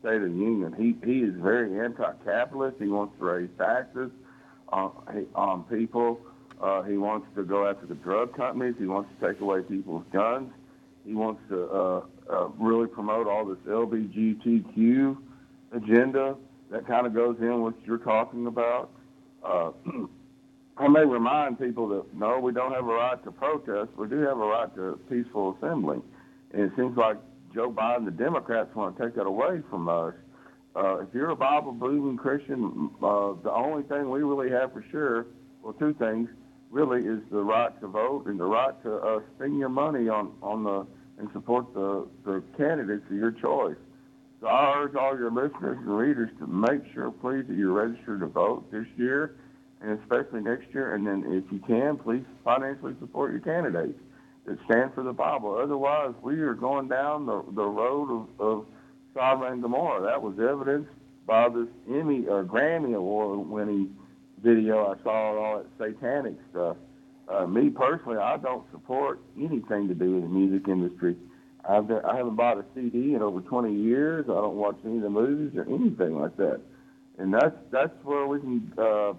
[0.00, 0.72] State of the Union.
[0.78, 2.76] He he is very anti-capitalist.
[2.78, 4.12] He wants to raise taxes
[4.68, 4.92] on
[5.34, 6.20] on people.
[6.62, 8.76] Uh, he wants to go after the drug companies.
[8.78, 10.52] He wants to take away people's guns.
[11.04, 15.16] He wants to uh, uh, really promote all this LBGTQ
[15.72, 16.36] agenda
[16.70, 18.90] that kind of goes in what you're talking about.
[19.44, 19.72] Uh,
[20.78, 23.96] I may remind people that no, we don't have a right to protest.
[23.96, 25.98] We do have a right to peaceful assembly.
[26.52, 27.16] And it seems like
[27.54, 30.14] Joe Biden, the Democrats, want to take that away from us.
[30.74, 34.84] Uh, if you're a Bible believing Christian, uh, the only thing we really have for
[34.90, 35.26] sure,
[35.62, 36.28] well, two things
[36.70, 40.32] really, is the right to vote and the right to uh, spend your money on
[40.42, 40.86] on the
[41.18, 43.76] and support the the candidates of your choice.
[44.42, 48.20] So I urge all your listeners and readers to make sure, please, that you're registered
[48.20, 49.36] to vote this year
[49.86, 50.94] and especially next year.
[50.94, 53.98] And then, if you can, please financially support your candidates
[54.46, 55.58] that stand for the Bible.
[55.62, 58.66] Otherwise, we are going down the, the road of, of
[59.14, 60.02] Sodom and Gomorrah.
[60.02, 60.90] That was evidenced
[61.26, 63.94] by this Emmy or Grammy Award winning
[64.42, 66.76] video I saw all that satanic stuff.
[67.28, 71.16] Uh, me personally, I don't support anything to do with the music industry.
[71.68, 74.26] I've I haven't bought a CD in over 20 years.
[74.28, 76.60] I don't watch any of the movies or anything like that.
[77.18, 79.14] And that's that's where we can uh,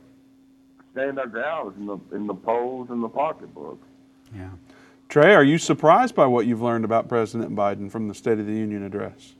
[0.98, 3.86] stand our ground in the in the polls and the pocketbooks.
[4.36, 4.50] Yeah.
[5.10, 8.46] Trey, are you surprised by what you've learned about President Biden from the State of
[8.46, 9.36] the Union address?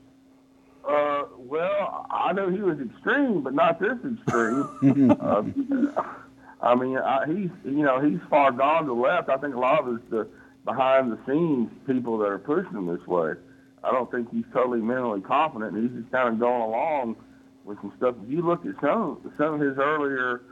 [0.88, 5.10] Uh, well, I know he was extreme, but not this extreme.
[5.20, 5.42] uh,
[6.62, 9.28] I mean, I, he's you know he's far gone to the left.
[9.28, 10.28] I think a lot of it's the
[10.64, 13.32] behind the scenes people that are pushing him this way.
[13.82, 15.76] I don't think he's totally mentally competent.
[15.76, 17.16] He's just kind of going along
[17.64, 18.14] with some stuff.
[18.24, 20.42] If you look at some some of his earlier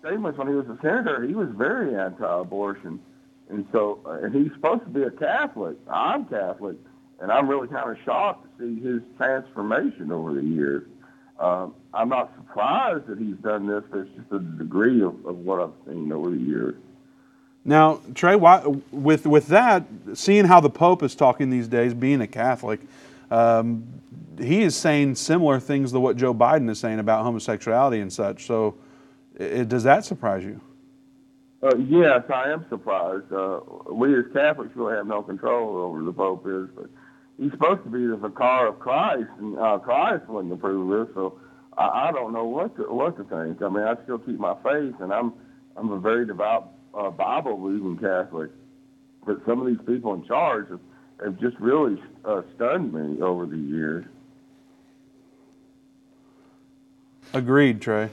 [0.00, 3.00] statements when he was a senator, he was very anti-abortion,
[3.48, 5.76] and so uh, and he's supposed to be a Catholic.
[5.90, 6.76] I'm Catholic,
[7.20, 10.86] and I'm really kind of shocked to see his transformation over the years.
[11.38, 15.60] Um, I'm not surprised that he's done this, it's just a degree of, of what
[15.60, 16.74] I've seen over the years.
[17.64, 19.84] Now, Trey, why, with with that,
[20.14, 22.80] seeing how the Pope is talking these days, being a Catholic,
[23.30, 23.84] um,
[24.38, 28.46] he is saying similar things to what Joe Biden is saying about homosexuality and such.
[28.46, 28.76] So,
[29.40, 30.60] it, does that surprise you?
[31.62, 33.32] Uh, yes, I am surprised.
[33.32, 33.60] Uh,
[33.92, 36.88] we as Catholics really have no control over the Pope is, but
[37.38, 41.14] he's supposed to be the vicar of Christ, and uh, Christ wouldn't approve this.
[41.14, 41.38] So
[41.76, 43.62] I, I don't know what to, what to think.
[43.62, 45.34] I mean, I still keep my faith, and I'm
[45.76, 48.50] I'm a very devout uh, Bible believing Catholic.
[49.26, 50.80] But some of these people in charge have,
[51.22, 54.06] have just really uh, stunned me over the years.
[57.32, 58.10] Agreed, Trey.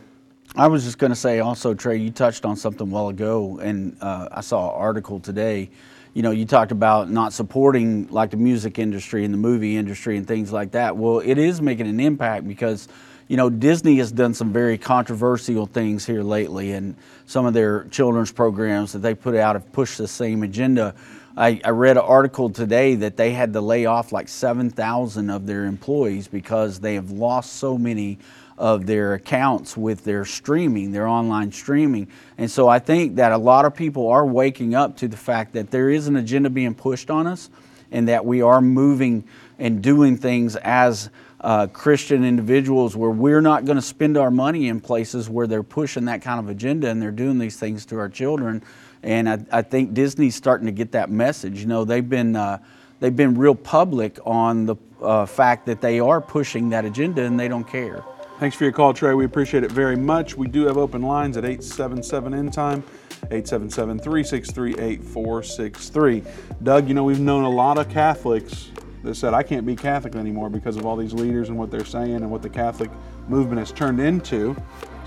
[0.57, 3.95] I was just going to say also, Trey, you touched on something while ago, and
[4.01, 5.69] uh, I saw an article today.
[6.15, 10.17] You know, you talked about not supporting like the music industry and the movie industry
[10.17, 10.97] and things like that.
[10.97, 12.87] Well, it is making an impact because,
[13.27, 16.95] you know, Disney has done some very controversial things here lately, and
[17.27, 20.95] some of their children's programs that they put out have pushed the same agenda.
[21.37, 25.45] I, I read an article today that they had to lay off like 7,000 of
[25.45, 28.17] their employees because they have lost so many
[28.57, 32.07] of their accounts with their streaming, their online streaming.
[32.37, 35.53] And so I think that a lot of people are waking up to the fact
[35.53, 37.49] that there is an agenda being pushed on us
[37.91, 39.23] and that we are moving
[39.59, 41.09] and doing things as
[41.41, 45.63] uh, Christian individuals where we're not going to spend our money in places where they're
[45.63, 48.63] pushing that kind of agenda and they're doing these things to our children.
[49.03, 51.59] And I, I think Disney's starting to get that message.
[51.59, 52.57] You know, they've been uh,
[52.99, 57.39] they've been real public on the uh, fact that they are pushing that agenda and
[57.39, 58.03] they don't care.
[58.39, 59.15] Thanks for your call, Trey.
[59.15, 60.37] We appreciate it very much.
[60.37, 62.83] We do have open lines at 877 end time,
[63.31, 66.23] 877 363 8463.
[66.61, 68.69] Doug, you know, we've known a lot of Catholics
[69.03, 71.83] that said, I can't be Catholic anymore because of all these leaders and what they're
[71.83, 72.91] saying and what the Catholic
[73.27, 74.55] movement has turned into.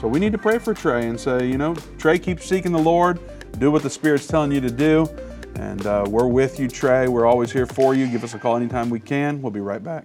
[0.00, 2.80] So we need to pray for Trey and say, you know, Trey, keep seeking the
[2.80, 3.20] Lord,
[3.60, 5.08] do what the Spirit's telling you to do.
[5.54, 7.06] And uh, we're with you, Trey.
[7.06, 8.08] We're always here for you.
[8.08, 9.40] Give us a call anytime we can.
[9.40, 10.04] We'll be right back.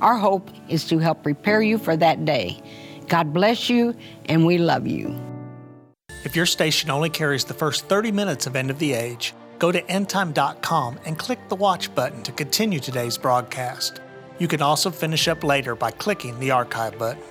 [0.00, 2.62] Our hope is to help prepare you for that day.
[3.08, 3.94] God bless you,
[4.26, 5.18] and we love you.
[6.24, 9.72] If your station only carries the first 30 minutes of End of the Age, go
[9.72, 14.00] to endtime.com and click the watch button to continue today's broadcast.
[14.38, 17.22] You can also finish up later by clicking the archive button.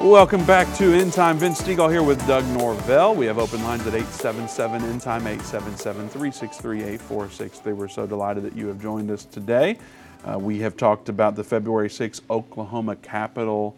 [0.00, 1.36] Welcome back to End Time.
[1.36, 3.14] Vince Stegall here with Doug Norvell.
[3.14, 7.72] We have open lines at 877 End Time, 877 363 8463.
[7.74, 9.76] We're so delighted that you have joined us today.
[10.24, 13.76] Uh, we have talked about the February 6th Oklahoma Capitol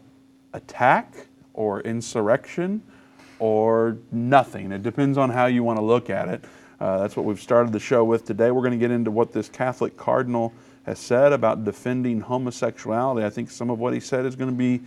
[0.52, 1.12] attack
[1.54, 2.80] or insurrection
[3.40, 4.70] or nothing.
[4.70, 6.44] It depends on how you want to look at it.
[6.78, 8.52] Uh, that's what we've started the show with today.
[8.52, 10.52] We're going to get into what this Catholic cardinal
[10.84, 13.26] has said about defending homosexuality.
[13.26, 14.82] I think some of what he said is going to be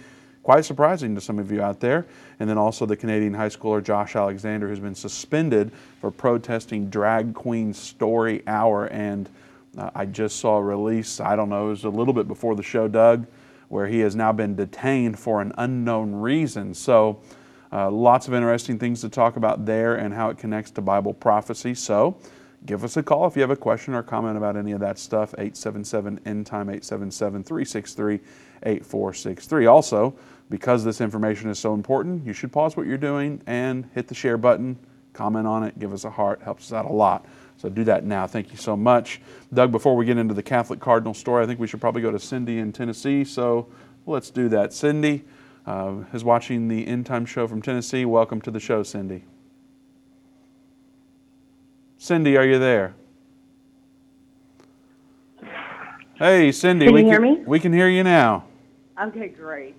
[0.46, 2.06] quite surprising to some of you out there.
[2.40, 7.34] And then also the Canadian high schooler Josh Alexander, who's been suspended for protesting Drag
[7.34, 9.28] Queen Story Hour and
[9.78, 12.56] Uh, I just saw a release, I don't know, it was a little bit before
[12.56, 13.26] the show, Doug,
[13.70, 16.74] where he has now been detained for an unknown reason.
[16.74, 17.20] So,
[17.74, 21.14] uh, lots of interesting things to talk about there and how it connects to Bible
[21.14, 21.74] prophecy.
[21.76, 22.16] So,
[22.66, 24.98] give us a call if you have a question or comment about any of that
[24.98, 25.34] stuff.
[25.38, 28.20] 877 End Time, 877 363
[28.64, 29.66] 8463.
[29.66, 30.16] Also,
[30.50, 34.16] because this information is so important, you should pause what you're doing and hit the
[34.16, 34.78] share button,
[35.14, 37.26] comment on it, give us a heart, helps us out a lot.
[37.58, 38.28] So do that now.
[38.28, 39.22] Thank you so much.
[39.54, 42.12] Doug, before we get into the Catholic Cardinal story, I think we should probably go
[42.12, 43.24] to Cindy in Tennessee.
[43.24, 43.68] So
[44.06, 44.74] let's do that.
[44.74, 45.24] Cindy
[45.66, 48.06] uh, is watching the End Time Show from Tennessee.
[48.06, 49.24] Welcome to the show, Cindy.
[51.98, 52.94] Cindy, are you there?
[56.16, 56.86] Hey, Cindy.
[56.86, 57.44] Can we you hear can, me?
[57.46, 58.46] We can hear you now.
[59.02, 59.76] Okay, great.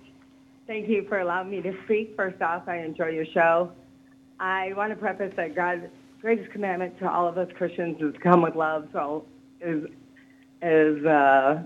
[0.67, 2.13] Thank you for allowing me to speak.
[2.17, 3.71] First off, I enjoy your show.
[4.37, 5.85] I want to preface that God's
[6.19, 8.89] greatest commandment to all of us Christians is to come with love.
[8.91, 9.25] So,
[9.61, 9.77] as
[10.61, 11.63] as uh,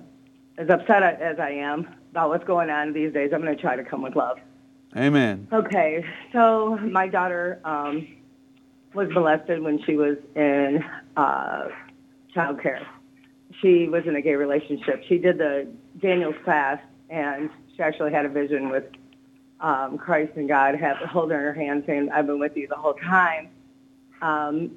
[0.59, 3.75] as upset as I am about what's going on these days, I'm going to try
[3.75, 4.37] to come with love.
[4.95, 5.47] Amen.
[5.51, 8.07] Okay, so my daughter um,
[8.93, 10.83] was molested when she was in
[11.17, 11.69] uh,
[12.33, 12.85] child care.
[13.61, 15.03] She was in a gay relationship.
[15.07, 15.67] She did the
[15.99, 17.49] Daniel's class, and
[17.81, 18.83] she actually had a vision with
[19.59, 22.75] um, Christ and God have, holding her her hand, saying, "I've been with you the
[22.75, 23.49] whole time."
[24.21, 24.71] Um,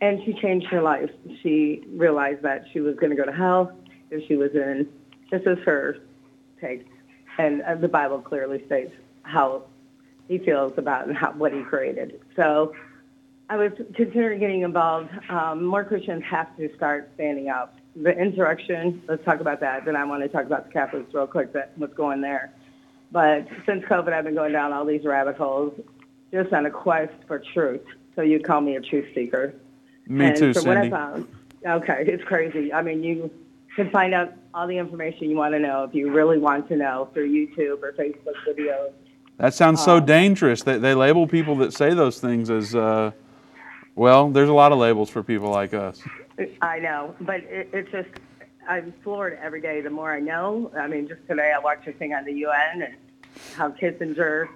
[0.00, 1.10] and she changed her life.
[1.42, 3.76] She realized that she was going to go to hell
[4.10, 4.88] if she was in.
[5.30, 5.98] This is her
[6.60, 6.86] take,
[7.38, 9.64] and uh, the Bible clearly states how
[10.28, 12.20] he feels about and how, what he created.
[12.36, 12.72] So
[13.50, 15.10] I was considering getting involved.
[15.28, 17.76] Um, more Christians have to start standing up.
[17.96, 19.84] The insurrection, let's talk about that.
[19.84, 22.52] Then I want to talk about the Catholics real quick, that, what's going there.
[23.12, 25.78] But since COVID, I've been going down all these rabbit holes
[26.32, 27.82] just on a quest for truth.
[28.16, 29.54] So you'd call me a truth seeker.
[30.08, 30.90] Me and too, from what I Cindy.
[30.96, 31.28] found,
[31.64, 32.72] okay, it's crazy.
[32.72, 33.30] I mean, you
[33.76, 36.76] can find out all the information you want to know if you really want to
[36.76, 38.92] know through YouTube or Facebook videos.
[39.38, 40.62] That sounds so dangerous.
[40.62, 43.12] They, they label people that say those things as, uh,
[43.94, 46.00] well, there's a lot of labels for people like us.
[46.62, 48.08] I know, but it, it's just
[48.68, 49.80] I'm floored every day.
[49.80, 52.82] The more I know, I mean, just today I watched a thing on the UN
[52.82, 52.94] and
[53.54, 54.48] how Kissinger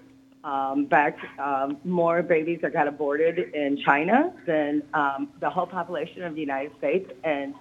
[0.45, 6.23] um, backed um, more babies that got aborted in China than um, the whole population
[6.23, 7.55] of the United States, and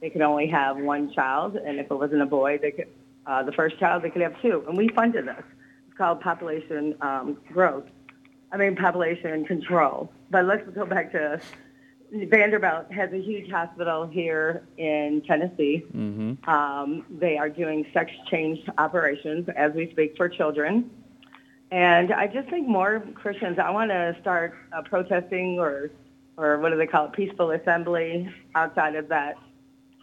[0.00, 1.56] they could only have one child.
[1.56, 2.88] And if it wasn't a boy, they could
[3.26, 4.64] uh, the first child they could have two.
[4.66, 5.44] And we funded this.
[5.88, 7.84] It's called population um, growth.
[8.52, 10.10] I mean, population control.
[10.30, 11.40] But let's go back to
[12.12, 15.84] Vanderbilt has a huge hospital here in Tennessee.
[15.94, 16.50] Mm-hmm.
[16.50, 20.90] Um, they are doing sex change operations as we speak for children.
[21.70, 25.90] And I just think more Christians, I want to start uh, protesting or,
[26.36, 29.36] or what do they call it, peaceful assembly outside of that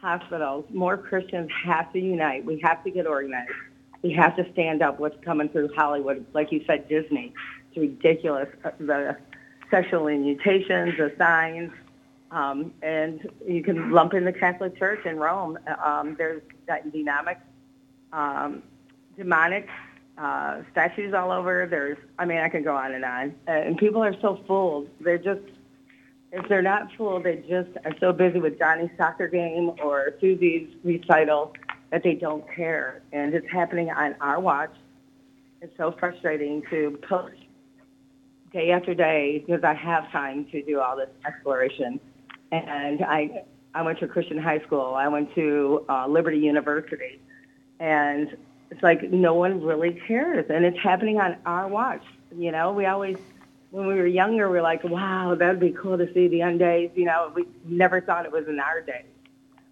[0.02, 0.66] hospital.
[0.70, 2.46] More Christians have to unite.
[2.46, 3.52] We have to get organized.
[4.02, 6.26] We have to stand up what's coming through Hollywood.
[6.34, 7.34] Like you said, Disney.
[7.70, 8.48] It's ridiculous.
[8.64, 9.18] Uh, The
[9.70, 11.72] sexual mutations, the signs,
[12.32, 15.58] um, and you can lump in the Catholic Church in Rome.
[15.84, 17.40] Um, there's dynamic,
[18.12, 18.64] um,
[19.18, 19.68] demonic
[20.18, 21.68] uh, statues all over.
[21.70, 23.36] There's, I mean, I can go on and on.
[23.48, 24.90] And people are so fooled.
[25.00, 25.42] They're just,
[26.32, 30.70] if they're not fooled, they just are so busy with Johnny's soccer game or Susie's
[30.84, 31.54] recital
[31.92, 33.02] that they don't care.
[33.14, 34.74] And it's happening on our watch.
[35.62, 37.36] It's so frustrating to post
[38.52, 42.00] day after day because I have time to do all this exploration.
[42.52, 44.94] And I, I went to Christian high school.
[44.94, 47.20] I went to uh, Liberty University.
[47.80, 48.36] And
[48.72, 50.46] it's like no one really cares.
[50.50, 52.04] And it's happening on our watch.
[52.36, 53.18] You know, we always,
[53.72, 56.60] when we were younger, we were like, wow, that'd be cool to see the end
[56.60, 56.92] days.
[56.96, 59.06] You know, we never thought it was in our day.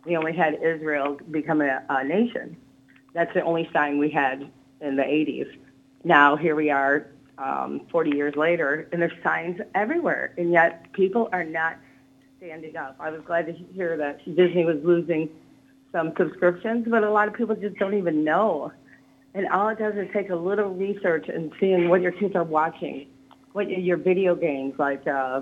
[0.05, 2.57] We only had Israel become a, a nation.
[3.13, 5.57] That's the only sign we had in the 80s.
[6.03, 7.07] Now here we are
[7.37, 11.77] um, 40 years later, and there's signs everywhere, and yet people are not
[12.45, 12.95] standing up.
[12.99, 15.29] I was glad to hear that Disney was losing
[15.91, 18.71] some subscriptions, but a lot of people just don't even know.
[19.33, 22.43] And all it does is take a little research and seeing what your kids are
[22.43, 23.07] watching,
[23.53, 25.05] what your video games like.
[25.07, 25.41] Uh,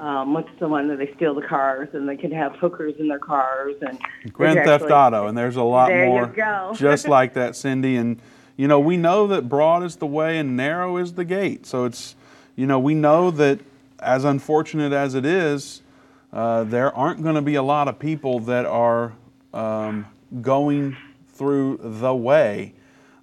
[0.00, 3.08] um, what's the one that they steal the cars and they can have hookers in
[3.08, 3.98] their cars and
[4.32, 6.72] Grand Theft actually- Auto, and there's a lot There you more go.
[6.76, 7.96] just like that, Cindy.
[7.96, 8.20] And
[8.56, 11.66] you know, we know that broad is the way and narrow is the gate.
[11.66, 12.14] So it's,
[12.56, 13.60] you know, we know that
[14.00, 15.82] as unfortunate as it is,
[16.36, 19.14] uh, there aren't going to be a lot of people that are
[19.54, 20.04] um,
[20.42, 20.94] going
[21.32, 22.74] through the way,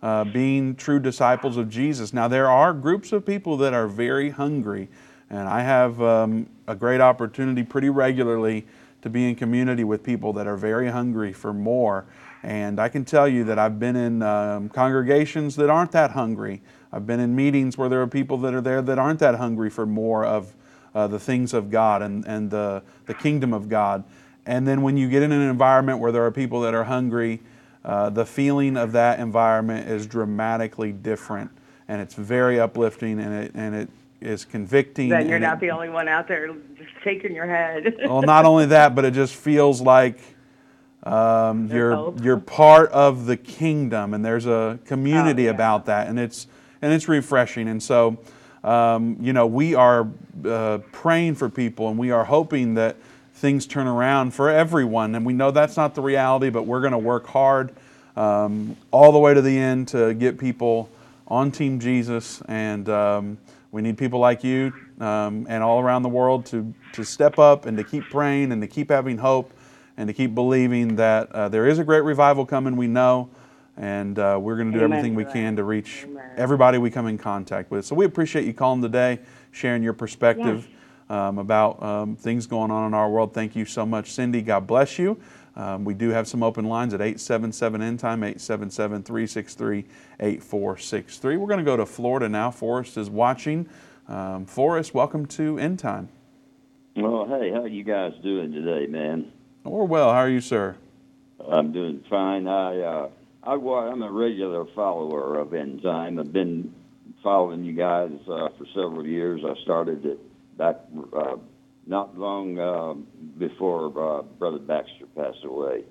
[0.02, 2.12] uh, being true disciples of Jesus.
[2.12, 4.90] Now, there are groups of people that are very hungry,
[5.30, 8.66] and I have um, a great opportunity pretty regularly
[9.04, 12.06] to be in community with people that are very hungry for more.
[12.42, 16.64] And I can tell you that I've been in um, congregations that aren't that hungry.
[16.92, 19.70] I've been in meetings where there are people that are there that aren't that hungry
[19.70, 20.56] for more of
[20.96, 24.04] uh, the things of God and, and the, the kingdom of God.
[24.46, 27.42] And then when you get in an environment where there are people that are hungry,
[27.86, 31.52] uh, the feeling of that environment is dramatically different.
[31.88, 33.90] And it's very uplifting and it, and it
[34.22, 35.10] is convicting.
[35.10, 37.96] That you're not it- the only one out there just shaking your head.
[38.06, 40.20] well, not only that, but it just feels like
[41.04, 42.24] um, you're hope.
[42.24, 46.48] you're part of the kingdom, and there's a community about that, and it's
[46.82, 47.68] and it's refreshing.
[47.68, 48.18] And so,
[48.64, 50.08] um, you know, we are
[50.46, 52.98] uh, praying for people, and we are hoping that
[53.36, 55.16] things turn around for everyone.
[55.16, 57.74] And we know that's not the reality, but we're going to work hard
[58.16, 60.90] um, all the way to the end to get people
[61.28, 63.38] on Team Jesus, and um,
[63.72, 67.66] we need people like you um, and all around the world to to step up
[67.66, 69.52] and to keep praying and to keep having hope
[69.98, 72.76] and to keep believing that uh, there is a great revival coming.
[72.76, 73.30] We know,
[73.78, 76.06] and uh, we're going to do Amen everything we can to reach
[76.38, 77.86] everybody we come in contact with.
[77.86, 79.20] So we appreciate you calling today,
[79.52, 80.68] sharing your perspective
[81.10, 83.34] um, about um, things going on in our world.
[83.34, 84.42] Thank you so much, Cindy.
[84.42, 85.20] God bless you.
[85.56, 89.86] Um, we do have some open lines at 877 End Time, 877 363
[90.20, 91.38] 8463.
[91.38, 92.50] We're going to go to Florida now.
[92.50, 93.70] Forrest is watching.
[94.08, 96.10] Um, Forrest, welcome to End Time.
[96.96, 99.32] Well, hey, how you guys doing today, man?
[99.64, 100.12] We're well.
[100.12, 100.76] How are you, sir?
[101.48, 102.48] I'm doing fine.
[102.48, 103.10] I, uh,
[103.46, 106.18] I, wa- I'm a regular follower of End Time.
[106.20, 106.74] I've been
[107.22, 109.42] following you guys uh, for several years.
[109.46, 110.20] I started it
[110.58, 110.78] back
[111.16, 111.36] uh,
[111.86, 112.94] not long uh,
[113.38, 115.84] before uh, Brother Baxter passed away.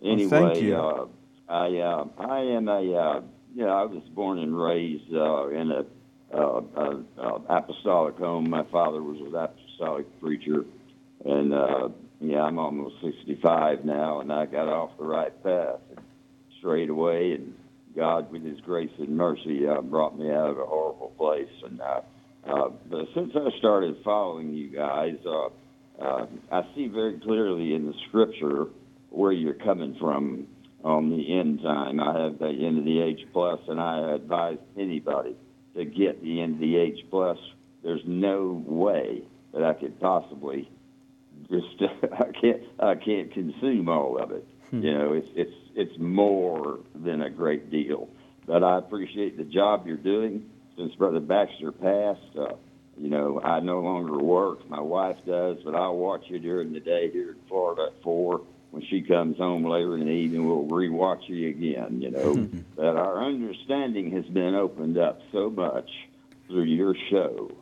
[0.00, 0.76] Well, Anyway, thank you.
[0.76, 1.06] Uh,
[1.48, 3.20] I, uh, I am a, uh,
[3.54, 5.84] know, I was born and raised uh, in a
[6.34, 8.50] uh, uh, uh, apostolic home.
[8.50, 10.64] My father was an apostolic preacher,
[11.24, 11.88] and uh,
[12.20, 15.80] yeah, I'm almost 65 now, and I got off the right path
[16.58, 17.32] straight away.
[17.32, 17.54] And
[17.96, 21.48] God, with His grace and mercy, uh, brought me out of a horrible place.
[21.64, 22.00] And uh,
[22.46, 25.48] uh, but since I started following you guys, uh,
[26.00, 28.66] uh, I see very clearly in the Scripture
[29.10, 30.46] where you're coming from
[30.84, 32.00] on the end time.
[32.00, 35.36] I have the end of the age plus, and I advise anybody
[35.74, 37.38] to get the end of the age plus.
[37.82, 40.70] There's no way that I could possibly
[41.50, 44.46] just I can't I can't consume all of it.
[44.70, 48.08] You know, it's it's it's more than a great deal.
[48.46, 50.50] But I appreciate the job you're doing.
[50.76, 52.54] Since Brother Baxter passed, uh,
[52.96, 54.68] you know, I no longer work.
[54.68, 58.42] My wife does, but I'll watch you during the day here in Florida at four.
[58.70, 62.02] When she comes home later in the evening, we'll rewatch you again.
[62.02, 62.34] You know,
[62.76, 65.88] that our understanding has been opened up so much
[66.48, 67.52] through your show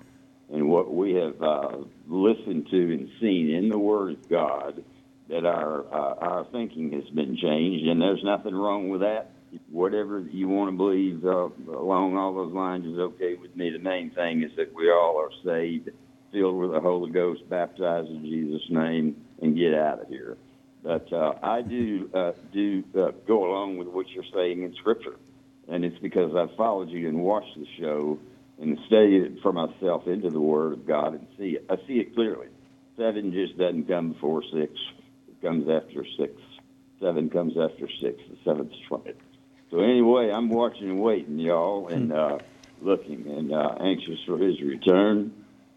[0.52, 1.76] and what we have uh,
[2.08, 4.82] listened to and seen in the Word of God
[5.28, 9.32] that our uh, our thinking has been changed, and there's nothing wrong with that.
[9.70, 13.70] Whatever you want to believe uh, along all those lines is okay with me.
[13.70, 15.90] The main thing is that we all are saved,
[16.32, 20.36] filled with the Holy Ghost, baptized in Jesus' name, and get out of here.
[20.82, 25.16] But uh, I do uh, do uh, go along with what you're saying in Scripture,
[25.68, 28.18] and it's because I've followed you and watched the show
[28.60, 31.66] and studied it for myself into the Word of God and see it.
[31.68, 32.46] I see it clearly.
[32.96, 34.72] Seven just doesn't come before six;
[35.46, 36.32] comes after six.
[37.00, 38.20] Seven comes after six.
[38.28, 39.18] The seventh trumpet.
[39.70, 42.38] So anyway, I'm watching and waiting, y'all, and uh,
[42.80, 45.32] looking and uh, anxious for His return.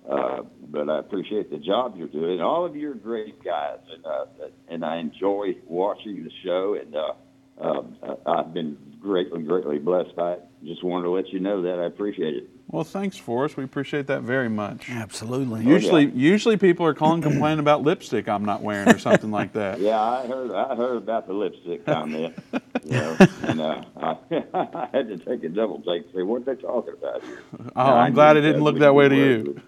[0.09, 2.41] Uh, but I appreciate the job you're doing.
[2.41, 4.26] All of you are great guys, and uh,
[4.67, 6.76] and I enjoy watching the show.
[6.76, 7.13] And uh,
[7.61, 10.43] uh, I've been greatly, greatly blessed by it.
[10.63, 12.49] Just wanted to let you know that I appreciate it.
[12.72, 13.57] Well, thanks, Forrest.
[13.57, 14.91] We appreciate that very much.
[14.91, 15.65] Absolutely.
[15.65, 19.80] Usually, usually people are calling complaining about lipstick I'm not wearing or something like that.
[19.89, 20.51] Yeah, I heard.
[20.51, 22.36] I heard about the lipstick comment.
[22.84, 24.17] you know, and uh, I,
[24.53, 27.41] I had to take a double take and say, "What are they talking about here?"
[27.76, 29.61] Oh, I'm glad it didn't look that way to you.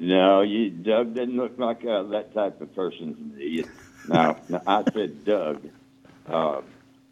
[0.00, 3.64] no, you Doug didn't look like uh, that type of person to me.
[4.08, 5.68] No, no I said Doug,
[6.26, 6.60] uh,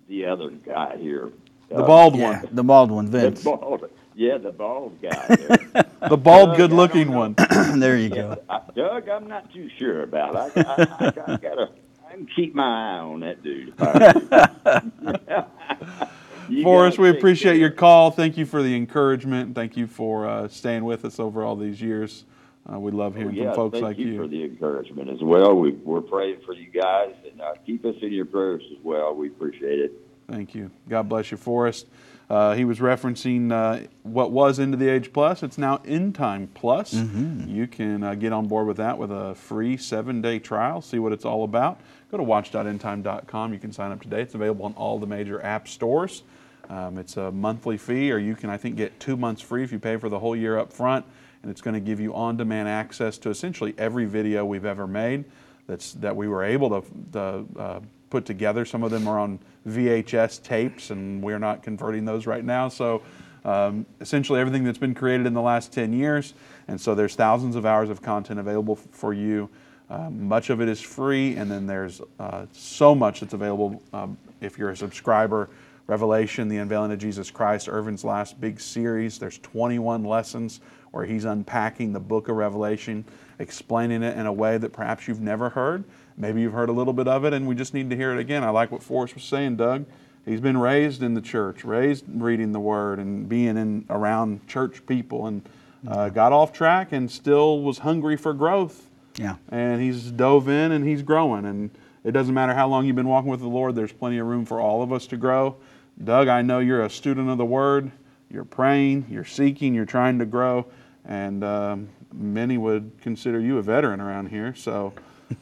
[0.09, 1.31] the other guy here.
[1.69, 2.49] The bald Yeah, one.
[2.53, 3.43] the bald one, The Vince.
[3.43, 5.37] bald, yeah, the bald guy.
[5.37, 5.85] There.
[6.09, 7.35] The bald, good looking one.
[7.75, 8.41] there you go.
[8.49, 10.37] I, Doug, I'm not too sure about.
[10.37, 11.71] I, I, I, I gotta.
[12.09, 13.75] I can keep my eye on that dude.
[16.63, 17.61] Forrest, we appreciate care.
[17.61, 18.13] your call.
[18.13, 19.57] Thank you for the encouragement.
[19.57, 22.25] Thank you for uh, staying with us over all these years.
[22.73, 24.23] Uh, we love hearing Oh, yeah, from folks like you, you.
[24.23, 25.55] for the encouragement as well.
[25.55, 29.13] We, we're praying for you guys, and uh, keep us in your prayers as well.
[29.15, 29.93] We appreciate it.
[30.31, 30.71] Thank you.
[30.89, 31.87] God bless you, Forrest.
[32.29, 35.43] Uh, he was referencing uh, what was End of the Age Plus.
[35.45, 36.93] It's now End Time Plus.
[36.93, 37.49] Mhm.
[37.49, 40.99] You can uh, get on board with that with a free seven day trial, see
[40.99, 41.79] what it's all about.
[42.11, 43.53] Go to watch.endtime.com.
[43.53, 44.23] You can sign up today.
[44.23, 46.23] It's available on all the major app stores.
[46.69, 49.71] Um, it's a monthly fee, or you can, I think, get two months free if
[49.71, 51.05] you pay for the whole year up front.
[51.43, 54.89] And it's going to give you on demand access to essentially every video we've ever
[54.89, 55.25] made
[55.69, 58.65] that's, that we were able to, to uh, put together.
[58.65, 62.69] Some of them are on VHS tapes, and we're not converting those right now.
[62.69, 63.03] So
[63.45, 66.35] um, essentially everything that's been created in the last 10 years.
[66.69, 69.49] And so there's thousands of hours of content available for you.
[69.89, 74.19] Uh, much of it is free, and then there's uh, so much that's available um,
[74.41, 75.49] if you're a subscriber.
[75.87, 79.19] Revelation, the unveiling of Jesus Christ, Irvin's last big series.
[79.19, 80.61] There's 21 lessons
[80.91, 83.05] where he's unpacking the book of Revelation,
[83.39, 85.85] explaining it in a way that perhaps you've never heard.
[86.17, 88.19] Maybe you've heard a little bit of it, and we just need to hear it
[88.19, 88.43] again.
[88.43, 89.85] I like what Forrest was saying, Doug.
[90.25, 94.85] He's been raised in the church, raised reading the Word and being in around church
[94.87, 95.49] people, and
[95.87, 98.89] uh, got off track and still was hungry for growth.
[99.17, 99.37] Yeah.
[99.51, 101.45] And he's dove in and he's growing.
[101.45, 101.71] And
[102.03, 103.75] it doesn't matter how long you've been walking with the Lord.
[103.75, 105.57] There's plenty of room for all of us to grow.
[106.03, 107.91] Doug, I know you're a student of the Word.
[108.31, 110.67] You're praying, you're seeking, you're trying to grow,
[111.05, 114.53] and um, many would consider you a veteran around here.
[114.55, 114.93] So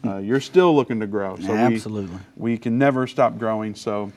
[0.05, 1.37] uh, you're still looking to grow.
[1.37, 2.19] So we- Absolutely.
[2.37, 3.75] we can never stop growing.
[3.75, 4.13] So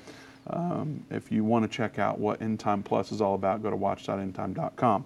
[0.49, 3.69] um, if you want to check out what End Time Plus is all about, go
[3.69, 5.05] to watch.endtime.com.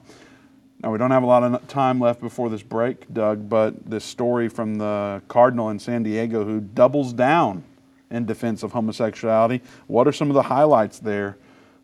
[0.84, 4.04] Now, we don't have a lot of time left before this break, Doug, but this
[4.04, 7.64] story from the Cardinal in San Diego who doubles down
[8.10, 9.62] in defense of homosexuality.
[9.88, 11.38] What are some of the highlights there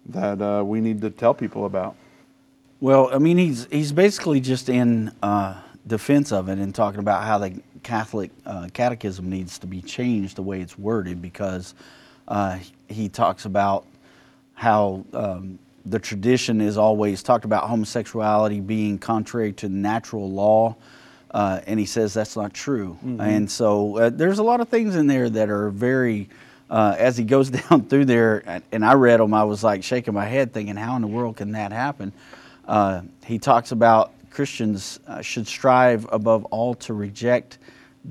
[0.08, 1.96] that uh, we need to tell people about?
[2.80, 7.24] Well, I mean, he's he's basically just in uh, defense of it and talking about
[7.24, 7.60] how the
[7.92, 11.74] Catholic uh, Catechism needs to be changed the way it's worded because
[12.28, 12.60] uh,
[12.90, 13.86] he talks about
[14.56, 20.76] how um, the tradition is always talked about homosexuality being contrary to natural law.
[21.32, 22.98] Uh, and he says that's not true.
[23.06, 23.22] Mhm.
[23.22, 26.28] And so uh, there's a lot of things in there that are very,
[26.70, 29.82] uh, as he goes down through there, and- and I read them, I was like
[29.82, 32.12] shaking my head thinking, how in the world can that happen?
[32.68, 37.60] Uh, he talks about Christians uh, should strive above all to reject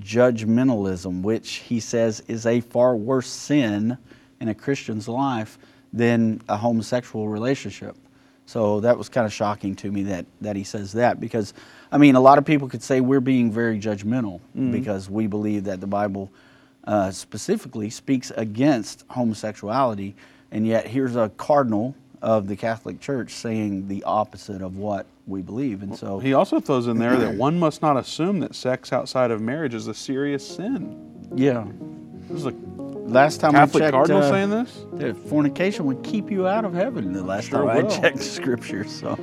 [0.00, 3.96] judgmentalism, which he says is a far worse sin
[4.40, 5.58] in a Christian's life
[5.92, 7.96] than a homosexual relationship.
[8.44, 11.52] So that was kind of shocking to me that, that he says that because,
[11.90, 14.70] I mean, a lot of people could say we're being very judgmental Mhm.
[14.72, 16.30] because we believe that the Bible
[16.84, 20.14] uh, specifically speaks against homosexuality,
[20.52, 25.42] and yet here's a cardinal of the Catholic Church saying the opposite of what we
[25.42, 25.82] believe.
[25.82, 29.30] And so He also throws in there that one must not assume that sex outside
[29.30, 31.30] of marriage is a serious sin.
[31.34, 31.66] Yeah.
[32.28, 32.54] This is a
[33.06, 34.84] Last time Catholic I checked, cardinal uh, saying this?
[34.94, 37.12] that fornication would keep you out of heaven.
[37.12, 39.16] The last Sure time I checked scripture, so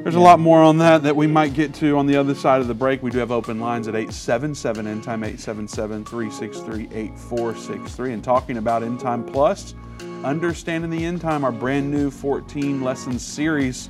[0.00, 2.60] There's a lot more on that that we might get to on the other side
[2.60, 3.00] of the break.
[3.00, 8.12] We do have open lines at 877 End Time 877 363 8463.
[8.12, 9.76] And talking about End Time Plus,
[10.24, 13.88] Understanding the End Time, our brand new 14 lesson series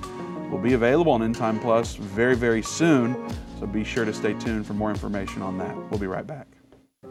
[0.51, 3.31] will be available on End Time Plus very, very soon.
[3.59, 5.77] So be sure to stay tuned for more information on that.
[5.91, 6.47] We'll be right back.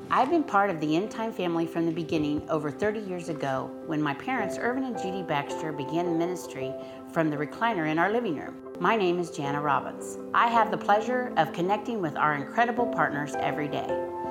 [0.10, 3.70] I've been part of the End Time family from the beginning over 30 years ago
[3.88, 6.74] when my parents, Irvin and Judy Baxter, began ministry
[7.12, 8.56] from the recliner in our living room.
[8.80, 10.18] My name is Jana Robbins.
[10.34, 13.88] I have the pleasure of connecting with our incredible partners every day.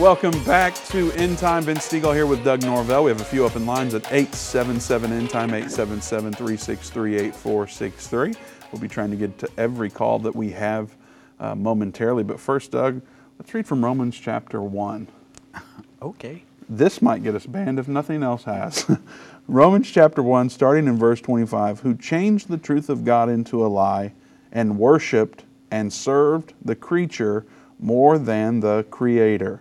[0.00, 1.62] Welcome back to End Time.
[1.66, 3.04] Ben Stiegel here with Doug Norvell.
[3.04, 8.34] We have a few open lines at 877 End Time, 877 363 8463.
[8.72, 10.96] We'll be trying to get to every call that we have
[11.38, 12.22] uh, momentarily.
[12.22, 13.02] But first, Doug,
[13.38, 15.06] let's read from Romans chapter 1.
[16.00, 16.44] Okay.
[16.66, 18.90] This might get us banned if nothing else has.
[19.48, 23.68] Romans chapter 1, starting in verse 25, who changed the truth of God into a
[23.68, 24.14] lie
[24.50, 27.44] and worshiped and served the creature
[27.78, 29.60] more than the Creator,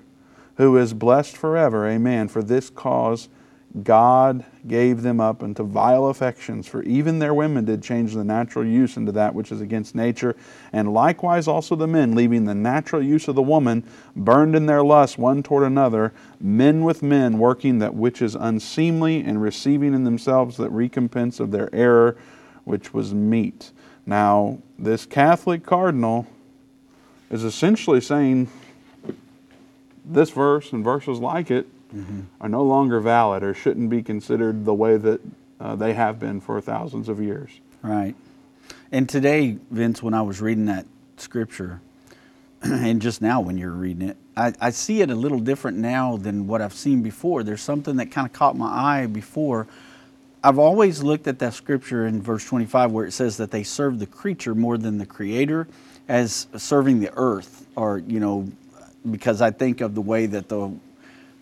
[0.60, 1.88] who is blessed forever.
[1.88, 2.28] Amen.
[2.28, 3.30] For this cause
[3.82, 8.66] God gave them up unto vile affections, for even their women did change the natural
[8.66, 10.36] use into that which is against nature,
[10.74, 13.86] and likewise also the men, leaving the natural use of the woman,
[14.18, 19.22] burned in their lust one toward another, men with men, working that which is unseemly,
[19.22, 22.18] and receiving in themselves the recompense of their error,
[22.66, 23.72] which was meat.
[24.06, 26.28] Now, this Catholic cardinal
[27.30, 28.50] is essentially saying
[30.10, 32.22] this verse and verses like it mm-hmm.
[32.42, 35.22] are no longer valid or shouldn't be considered the way that
[35.60, 37.50] uh, they have been for thousands of years.
[37.82, 38.16] Right.
[38.92, 40.86] And today, Vince, when I was reading that
[41.18, 41.82] scripture,
[42.62, 46.18] and just now when you're reading it, I, I, see it a little different now
[46.18, 47.44] than what I've seen before.
[47.44, 49.68] There's something that kind of caught my eye before.
[50.44, 54.00] I've always looked at that scripture in verse 25 where it says that they serve
[54.00, 55.68] the creature more than the creator
[56.08, 58.50] as serving the earth, or, you know,
[59.12, 60.72] because I think of the way that the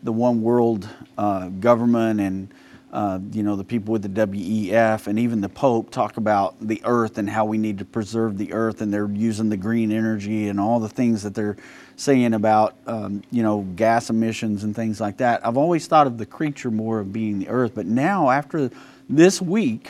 [0.03, 0.87] the one world
[1.17, 2.53] uh, government and
[2.93, 6.81] uh, you know the people with the WEF and even the Pope talk about the
[6.85, 10.47] earth and how we need to preserve the earth and they're using the green energy
[10.47, 11.57] and all the things that they're
[11.97, 15.45] saying about um, you know gas emissions and things like that.
[15.45, 18.71] I've always thought of the creature more of being the earth, but now after
[19.09, 19.89] this week,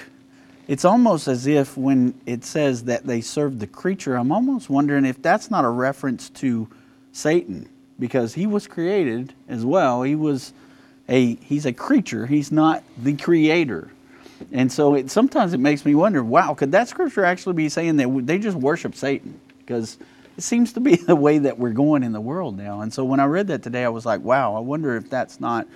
[0.67, 5.05] it's almost as if when it says that they serve the creature, I'm almost wondering
[5.05, 6.67] if that's not a reference to
[7.17, 7.67] Satan
[7.99, 10.03] because he was created as well.
[10.03, 10.53] He was
[11.09, 12.27] a he's a creature.
[12.27, 13.89] He's not the creator.
[14.51, 17.97] And so it sometimes it makes me wonder, wow, could that scripture actually be saying
[17.97, 19.39] that they just worship Satan?
[19.57, 19.97] Because
[20.37, 22.81] it seems to be the way that we're going in the world now.
[22.81, 25.39] And so when I read that today, I was like, wow, I wonder if that's
[25.39, 25.67] not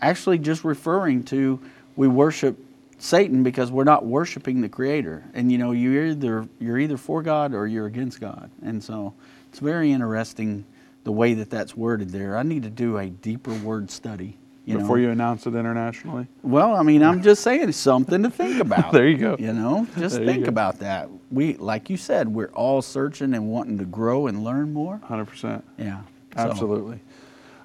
[0.00, 1.60] actually just referring to
[1.96, 2.58] we worship
[2.98, 5.24] Satan because we're not worshiping the creator.
[5.32, 8.50] And you know, you're either you're either for God or you're against God.
[8.62, 9.14] And so
[9.48, 10.66] it's very interesting
[11.04, 12.36] the way that that's worded there.
[12.36, 14.36] I need to do a deeper word study.
[14.64, 15.04] You Before know?
[15.04, 16.26] you announce it internationally?
[16.42, 18.92] Well, I mean, I'm just saying it's something to think about.
[18.92, 19.36] there you go.
[19.38, 21.10] You know, just there think about that.
[21.30, 25.00] We, like you said, we're all searching and wanting to grow and learn more.
[25.06, 25.62] 100%.
[25.76, 26.00] Yeah.
[26.34, 26.98] Absolutely.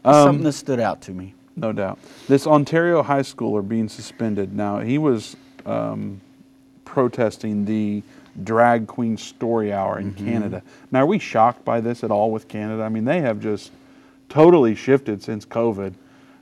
[0.03, 1.35] So, um, something that stood out to me.
[1.55, 1.99] No doubt.
[2.27, 4.53] This Ontario high schooler being suspended.
[4.53, 6.19] Now, he was um,
[6.85, 8.03] protesting the
[8.43, 10.25] drag queen story hour in mm-hmm.
[10.25, 10.63] Canada.
[10.91, 12.83] Now, are we shocked by this at all with Canada?
[12.83, 13.71] I mean, they have just
[14.27, 15.93] totally shifted since COVID.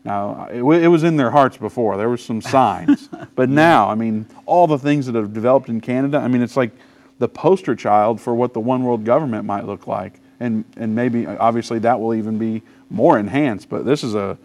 [0.04, 1.98] Now, it, it was in their hearts before.
[1.98, 3.10] There were some signs.
[3.36, 6.58] but now, I mean, all the things that have developed in Canada, I mean, it's
[6.58, 6.72] like
[7.20, 10.20] the poster child for what the one world government might look like.
[10.40, 13.70] And, and maybe, obviously, that will even be more enhanced.
[13.70, 14.38] But this is a,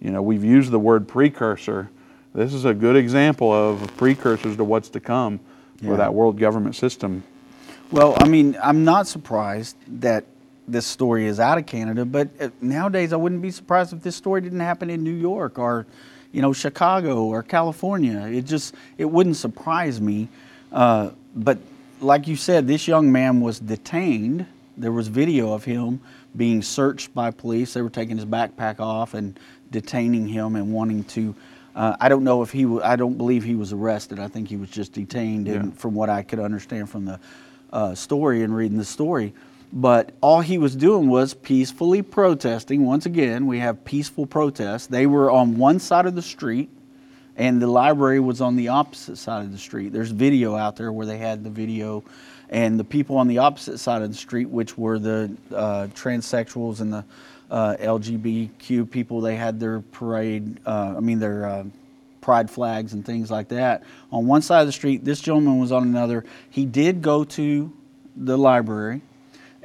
[0.00, 1.88] you know, we've used the word precursor.
[2.34, 5.40] This is a good example of precursors to what's to come
[5.80, 5.90] yeah.
[5.90, 7.22] for that world government system.
[7.90, 10.24] Well, I mean, I'm not surprised that
[10.66, 14.16] this story is out of Canada, but uh, nowadays I wouldn't be surprised if this
[14.16, 15.86] story didn't happen in New York or,
[16.32, 18.26] you know, Chicago or California.
[18.26, 20.28] It just it wouldn't surprise me.
[20.72, 21.58] Uh, but
[22.00, 24.46] like you said, this young man was detained.
[24.76, 26.00] There was video of him
[26.36, 27.74] being searched by police.
[27.74, 29.38] They were taking his backpack off and
[29.70, 31.34] detaining him and wanting to
[31.76, 32.62] uh, I don't know if he.
[32.62, 34.18] W- I don't believe he was arrested.
[34.18, 35.54] I think he was just detained, yeah.
[35.54, 37.20] and from what I could understand from the
[37.70, 39.34] uh, story and reading the story.
[39.72, 42.86] But all he was doing was peacefully protesting.
[42.86, 44.86] Once again, we have peaceful protests.
[44.86, 46.70] They were on one side of the street,
[47.36, 49.92] and the library was on the opposite side of the street.
[49.92, 52.04] There's video out there where they had the video,
[52.48, 56.80] and the people on the opposite side of the street, which were the uh, transsexuals
[56.80, 57.04] and the
[57.50, 59.20] uh, LGBTQ people.
[59.20, 61.64] They had their parade, uh, I mean, their uh,
[62.20, 65.04] pride flags and things like that on one side of the street.
[65.04, 66.24] This gentleman was on another.
[66.50, 67.72] He did go to
[68.16, 69.02] the library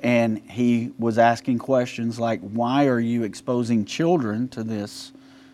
[0.03, 5.11] and he was asking questions like, Why are you exposing children to this?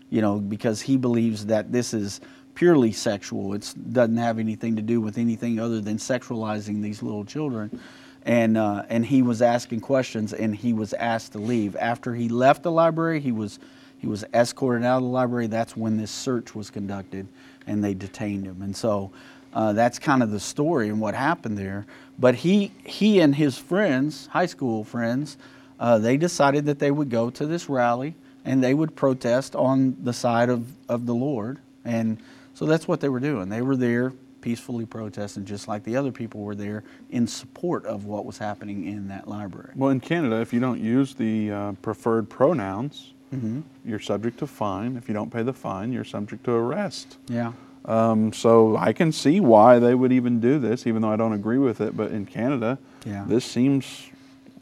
[0.10, 2.22] You know, because he believes that this is
[2.56, 3.54] purely sexual.
[3.54, 7.80] It doesn't have anything to do with anything other than sexualizing these little children
[8.28, 11.78] and uh, and he was asking questions, and he was asked to leave.
[11.78, 13.58] After he left the library, he was
[13.98, 15.48] he was escorted out of the library.
[15.48, 17.28] That's when this search was conducted,
[17.66, 18.62] and they detained him.
[18.62, 19.12] And so
[19.54, 21.86] uh, that's kind of the story and what happened there.
[22.20, 25.38] But he he and his friends, high school friends,
[25.80, 28.14] uh, they decided that they would go to this rally
[28.44, 31.60] and they would protest on the side of, of the Lord.
[31.86, 32.18] And
[32.54, 33.48] so that's what they were doing.
[33.48, 34.12] They were there
[34.48, 38.88] peacefully protesting just like the other people were there in support of what was happening
[38.88, 39.74] in that library.
[39.76, 43.60] Well, in Canada, if you don't use the uh, preferred pronouns, mm-hmm.
[43.84, 44.96] you're subject to fine.
[44.96, 47.18] If you don't pay the fine, you're subject to arrest.
[47.28, 47.52] Yeah.
[47.84, 51.34] Um, so I can see why they would even do this, even though I don't
[51.34, 51.98] agree with it.
[51.98, 53.26] But in Canada, Yeah.
[53.28, 54.08] this seems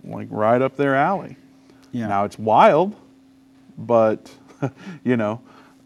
[0.04, 1.38] like right up their alley.
[1.92, 2.08] Yeah.
[2.08, 2.96] Now it's wild,
[3.78, 4.32] but
[5.04, 5.42] you know,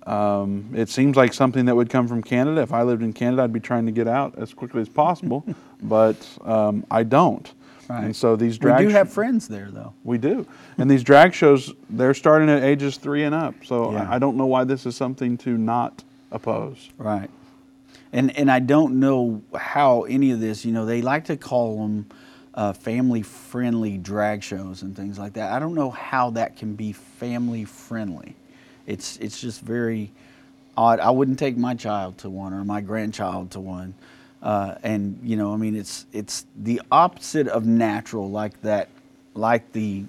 [0.08, 2.62] um, it seems like something that would come from Canada.
[2.62, 5.44] If I lived in Canada, I'd be trying to get out as quickly as possible,
[5.84, 7.52] but um, I don't.
[7.90, 8.04] Right.
[8.04, 9.94] And so these drag We do have friends there, though.
[10.04, 10.46] we do.
[10.78, 13.56] And these drag shows, they're starting at ages three and up.
[13.66, 14.08] So Yeah.
[14.08, 16.90] I, I don't know why this is something to not oppose.
[17.00, 17.30] Right.
[18.14, 21.82] And and I don't know how any of this, you know, they like to call
[21.82, 22.06] them
[22.54, 25.52] uh, family friendly drag shows and things like that.
[25.52, 28.36] I don't know how that can be family friendly.
[28.90, 30.12] It's it's just very
[30.76, 31.00] odd.
[31.00, 33.94] I wouldn't take my child to one or my grandchild to one.
[34.42, 38.90] Uh, and you know, I mean, it's it's the opposite of natural, like that,
[39.36, 40.06] like the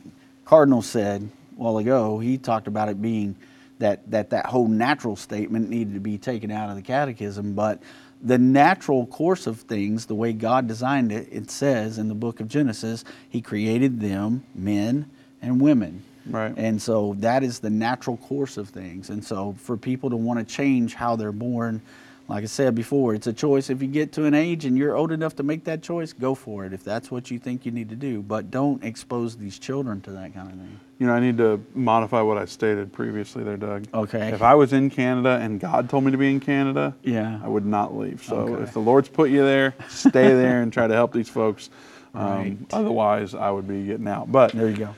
[0.47, 2.19] cardinal said a while ago.
[2.21, 3.37] He talked about it being
[3.81, 7.83] that that that whole natural statement needed to be taken out of the catechism, but
[8.23, 12.41] the natural course of things, the way God designed it, it says in the book
[12.41, 15.11] of Genesis, He created them, men
[15.43, 16.03] and women.
[16.27, 16.53] Right.
[16.57, 19.11] And so that is the natural course of things.
[19.11, 21.81] And so for people to want to change how they're born,
[22.29, 23.71] like I said before, it's a choice.
[23.71, 26.37] If you get to an age and you're old enough to make that choice, go
[26.37, 28.23] for it if that's what you think you need to do.
[28.23, 30.79] But don't expose these children to that kind of thing.
[31.01, 33.87] You know, I need to modify what I stated previously there, Doug.
[33.93, 34.29] Okay.
[34.29, 37.41] If I was in Canada and God told me to be in Canada, Yeah.
[37.43, 38.23] I would not leave.
[38.23, 38.63] So Okay.
[38.63, 41.71] if the Lord's put you there, stay there and try to help these folks.
[42.13, 42.57] Um, Right.
[42.73, 44.33] Otherwise, I would be getting out.
[44.33, 44.89] But There you go.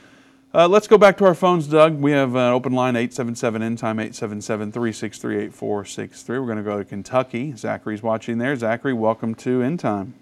[0.54, 1.94] Uh, let's go back to our phones, Doug.
[1.94, 6.38] We have an open line 877 end time 877 363 8463.
[6.38, 7.56] We're going to go to Kentucky.
[7.56, 8.54] Zachary's watching there.
[8.54, 10.12] Zachary, welcome to End Time.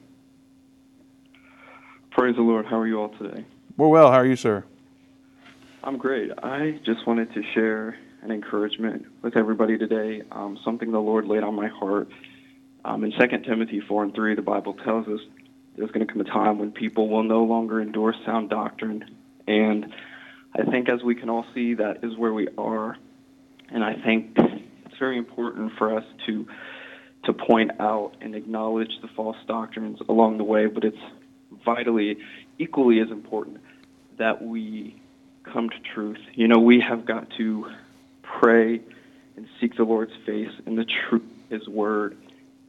[2.12, 2.64] Praise the Lord.
[2.64, 3.45] How are you all today?
[3.76, 4.12] We're well.
[4.12, 4.62] How are you, sir?
[5.83, 6.31] I'm great.
[6.45, 10.22] I just wanted to share an encouragement with everybody today.
[10.31, 12.09] Um, something the Lord laid on my heart.
[12.85, 15.18] Um, in 2 Timothy 4 and 3, the Bible tells us
[15.76, 19.16] there's going to come a time when people will no longer endure sound doctrine.
[19.49, 19.93] And
[20.55, 22.96] I think as we can all see, that is where we are.
[23.70, 26.46] And I think it's very important for us to
[27.24, 30.96] to point out and acknowledge the false doctrines along the way, but it's
[31.66, 32.16] vitally,
[32.59, 33.59] equally as important
[34.18, 34.98] that we
[35.44, 36.18] come to truth.
[36.34, 37.66] You know, we have got to
[38.22, 38.80] pray
[39.36, 42.16] and seek the Lord's face and the truth, His Word,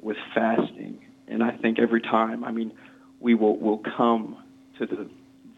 [0.02, 1.00] with fasting.
[1.28, 2.74] And I think every time, I mean,
[3.20, 4.38] we will will come
[4.80, 5.10] to the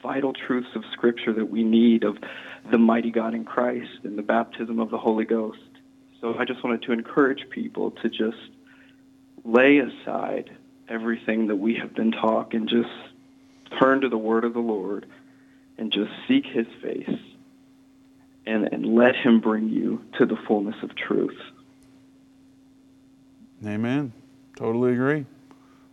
[0.04, 2.18] vital truths of Scripture that we need of
[2.70, 5.60] the mighty God in Christ and the baptism of the Holy Ghost.
[6.22, 8.38] So I just wanted to encourage people to just
[9.46, 10.52] lay aside
[10.90, 12.90] everything that we have been taught and just
[13.80, 15.08] turn to the Word of the Lord
[15.78, 17.20] and just seek His face
[18.46, 21.40] and, and let Him bring you to the fullness of truth.
[23.66, 24.12] Amen.
[24.58, 25.26] Totally agree.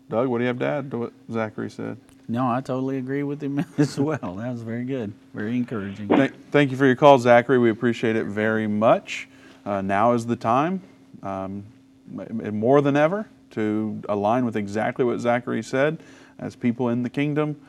[0.09, 1.97] Doug, what do you have to add to what Zachary said?
[2.31, 4.37] No, I totally agree with him as well.
[4.37, 6.07] That was very good, very encouraging.
[6.07, 7.59] Thank, thank you for your call, Zachary.
[7.59, 9.29] We appreciate it very much.
[9.67, 10.81] Uh, now is the time,
[11.25, 11.65] um,
[12.09, 15.99] more than ever, to align with exactly what Zachary said.
[16.39, 17.61] As people in the kingdom,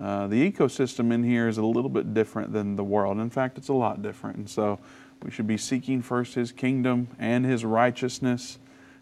[0.00, 3.18] uh, the ecosystem in here is a little bit different than the world.
[3.18, 4.38] In fact, it's a lot different.
[4.38, 4.78] And so
[5.22, 8.58] we should be seeking first His kingdom and His righteousness.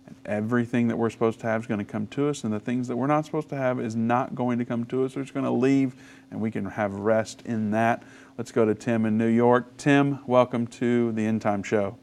[0.07, 2.61] And everything that we're supposed to have is going to come to us, and the
[2.61, 5.17] things that we're not supposed to have is not going to come to us.
[5.17, 5.95] We're just going to leave,
[6.31, 8.03] and we can have rest in that.
[8.37, 9.77] Let's go to Tim in New York.
[9.77, 11.97] Tim, welcome to the End Time Show.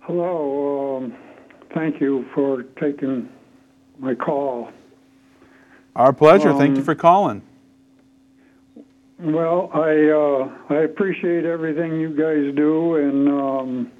[0.00, 0.96] Hello.
[0.96, 1.14] Um,
[1.74, 3.28] thank you for taking
[3.98, 4.70] my call.
[5.94, 6.52] Our pleasure.
[6.54, 7.42] Thank you Um, for calling.
[9.18, 13.92] Well, I uh, I appreciate everything you guys do, and um,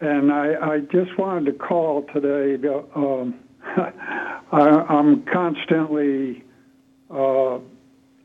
[0.00, 2.60] and I I just wanted to call today.
[2.62, 3.34] To, um,
[4.52, 6.44] I, I'm constantly
[7.10, 7.58] uh,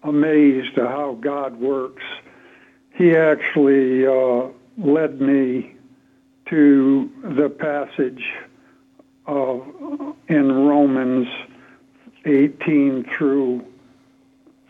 [0.04, 2.04] amazed at how God works.
[2.94, 5.76] He actually uh, led me
[6.50, 8.24] to the passage
[9.26, 9.66] of
[10.28, 11.28] in Romans
[12.26, 13.66] 18 through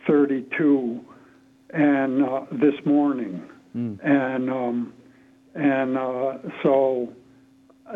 [0.07, 1.01] 32
[1.73, 3.43] and uh, this morning
[4.03, 4.93] and um,
[5.55, 7.13] and uh, so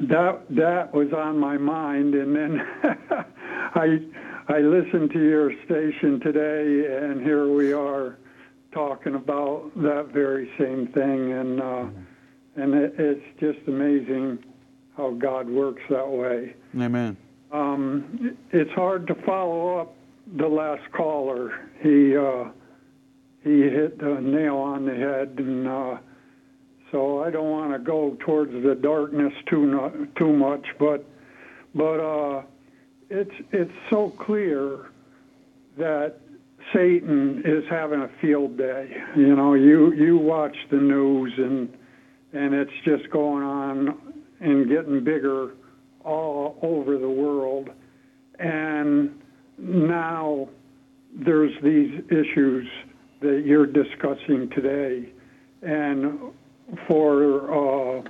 [0.02, 2.62] that that was on my mind and then
[3.76, 4.00] I
[4.48, 8.18] I listened to your station today and here we are
[8.74, 11.86] talking about that very same thing and uh,
[12.58, 14.44] and it, it's just amazing
[14.96, 16.56] how God works that way.
[16.80, 17.18] Amen.
[17.52, 19.96] Um, it's hard to follow up
[20.38, 21.70] the last caller.
[21.82, 22.50] He uh,
[23.44, 25.98] he hit the nail on the head, and uh,
[26.96, 30.66] so I don't want to go towards the darkness too no, too much.
[30.80, 31.06] But
[31.74, 32.44] but uh,
[33.10, 34.92] it's it's so clear
[35.78, 36.16] that
[36.74, 38.96] Satan is having a field day.
[39.18, 41.68] You know, you you watch the news and
[42.32, 45.52] and it's just going on and getting bigger
[46.06, 47.72] all over the world.
[48.40, 49.22] And
[49.58, 50.48] now
[51.14, 52.68] there's these issues
[53.20, 55.12] that you're discussing today,
[55.62, 56.32] and
[56.88, 58.02] for uh,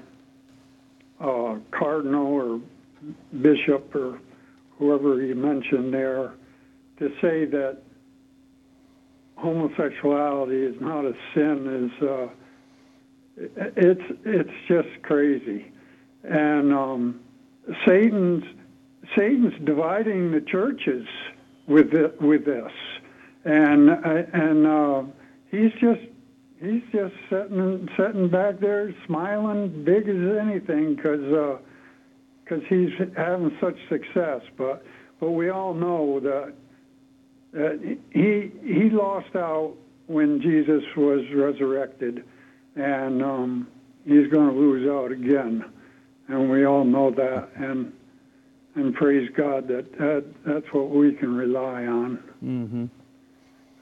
[1.19, 2.61] uh, cardinal or
[3.41, 4.19] bishop or
[4.77, 6.33] whoever you mentioned there
[6.99, 7.77] to say that
[9.35, 12.27] homosexuality is not a sin is uh,
[13.37, 15.71] it's it's just crazy,
[16.23, 17.19] and um,
[17.85, 18.45] Satan's
[19.15, 21.05] Satan's dividing the churches
[21.67, 22.71] with it, with this,
[23.43, 25.03] and uh, and uh,
[25.51, 26.01] he's just
[26.61, 31.59] he's just sitting sitting back there smiling big as anything because
[32.43, 34.41] because he's having such success.
[34.57, 34.83] But
[35.19, 36.53] but we all know that
[37.53, 39.75] that he he lost out
[40.07, 42.23] when Jesus was resurrected,
[42.75, 43.67] and um,
[44.05, 45.65] he's going to lose out again,
[46.27, 47.49] and we all know that.
[47.55, 47.91] And
[48.75, 52.23] and praise God that, that that's what we can rely on.
[52.43, 52.85] Mm-hmm.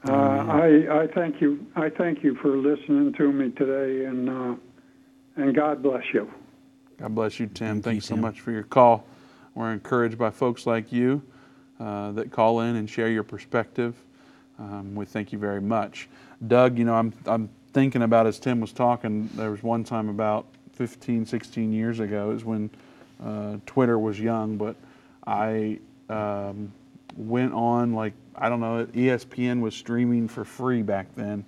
[0.06, 4.54] Uh, I I thank you I thank you for listening to me today, and uh,
[5.36, 6.30] and God bless you.
[6.98, 7.76] God bless you, Tim.
[7.76, 9.06] Thank Thanks you, so much for your call.
[9.54, 11.22] We're encouraged by folks like you
[11.80, 13.94] uh, that call in and share your perspective.
[14.58, 16.08] Um, we thank you very much.
[16.46, 20.08] Doug, you know, I'm, I'm thinking about as Tim was talking, there was one time
[20.08, 22.70] about 15, 16 years ago, is when
[23.24, 24.76] uh, Twitter was young, but
[25.26, 25.78] I
[26.08, 26.72] um,
[27.16, 31.44] went on, like, I don't know, ESPN was streaming for free back then.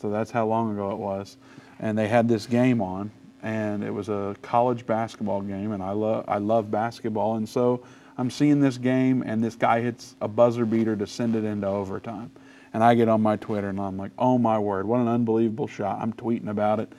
[0.00, 1.36] So that's how long ago it was.
[1.80, 3.10] And they had this game on,
[3.42, 7.82] and it was a college basketball game, and I love I love basketball, and so
[8.18, 11.66] I'm seeing this game, and this guy hits a buzzer beater to send it into
[11.66, 12.30] overtime,
[12.72, 15.68] and I get on my Twitter and I'm like, oh my word, what an unbelievable
[15.68, 16.00] shot!
[16.00, 16.92] I'm tweeting about it,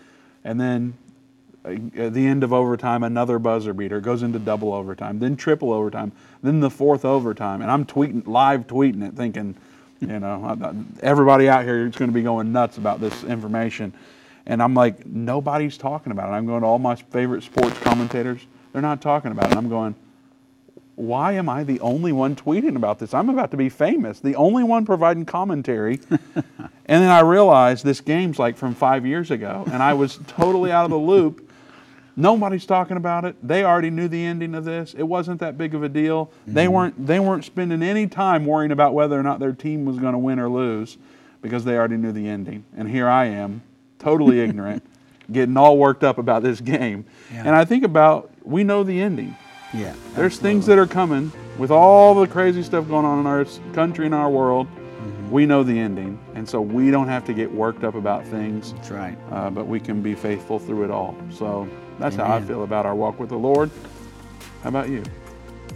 [0.44, 0.94] and then
[1.95, 6.11] at the end of overtime, another buzzer beater goes into double overtime, then triple overtime,
[6.43, 9.55] then the fourth overtime, and I'm tweeting live tweeting it, thinking,
[9.99, 13.93] you know, everybody out here is going to be going nuts about this information.
[14.45, 16.34] And I'm like, nobody's talking about it.
[16.34, 18.45] I'm going to all my favorite sports commentators.
[18.72, 19.57] They're not talking about it.
[19.57, 19.95] I'm going,
[20.97, 23.13] why am I the only one tweeting about this?
[23.13, 25.99] I'm about to be famous, the only one providing commentary.
[26.09, 26.53] and
[26.86, 30.86] then I realized this game's like from five years ago, and I was totally out
[30.86, 31.47] of the loop.
[32.20, 33.36] Nobody's talking about it.
[33.47, 34.95] They already knew the ending of this.
[34.95, 36.26] It wasn't that big of a deal.
[36.26, 36.53] Mm-hmm.
[36.55, 39.99] They weren't they weren't spending any time worrying about whether or not their team was
[39.99, 40.97] going to win or lose
[41.43, 42.65] because they already knew the ending.
[42.76, 43.61] And here I am
[43.99, 44.84] totally ignorant,
[45.32, 47.05] getting all worked up about this game.
[47.32, 47.43] Yeah.
[47.45, 49.38] And I think about we know the ending.
[49.72, 49.93] Yeah.
[50.15, 50.38] There's absolutely.
[50.38, 54.15] things that are coming with all the crazy stuff going on in our country and
[54.15, 54.65] our world.
[54.65, 55.30] Mm-hmm.
[55.30, 58.74] We know the ending, and so we don't have to get worked up about things.
[58.74, 59.18] That's right.
[59.30, 61.15] Uh, but we can be faithful through it all.
[61.30, 61.68] So
[62.00, 62.28] that's Amen.
[62.28, 63.70] how I feel about our walk with the Lord.
[64.64, 65.04] How about you?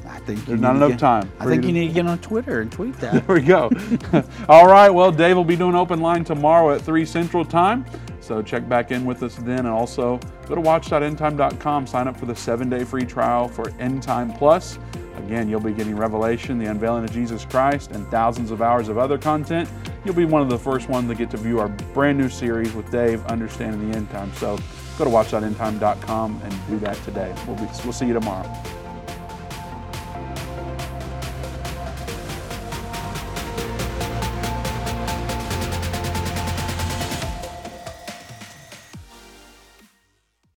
[0.08, 1.32] I think there's not enough get, time.
[1.40, 1.74] I think you, to...
[1.74, 3.26] need to get on Twitter and tweet that.
[3.28, 3.72] there we go.
[4.50, 4.90] All right.
[4.90, 7.86] Well, Dave will be doing open line tomorrow at three Central Time.
[8.20, 11.88] So check back in with us then, and also go to watch.endtime.com.
[11.88, 14.78] Sign up for the seven-day free trial for Endtime Plus.
[15.18, 18.98] Again, you'll be getting Revelation, the unveiling of Jesus Christ, and thousands of hours of
[18.98, 19.70] other content.
[20.04, 22.74] You'll be one of the first ones to get to view our brand new series
[22.74, 24.34] with Dave, Understanding the End Time.
[24.34, 24.58] So
[25.02, 27.34] go to watch.endtime.com and do that today.
[27.48, 28.81] We'll, be, we'll see you tomorrow.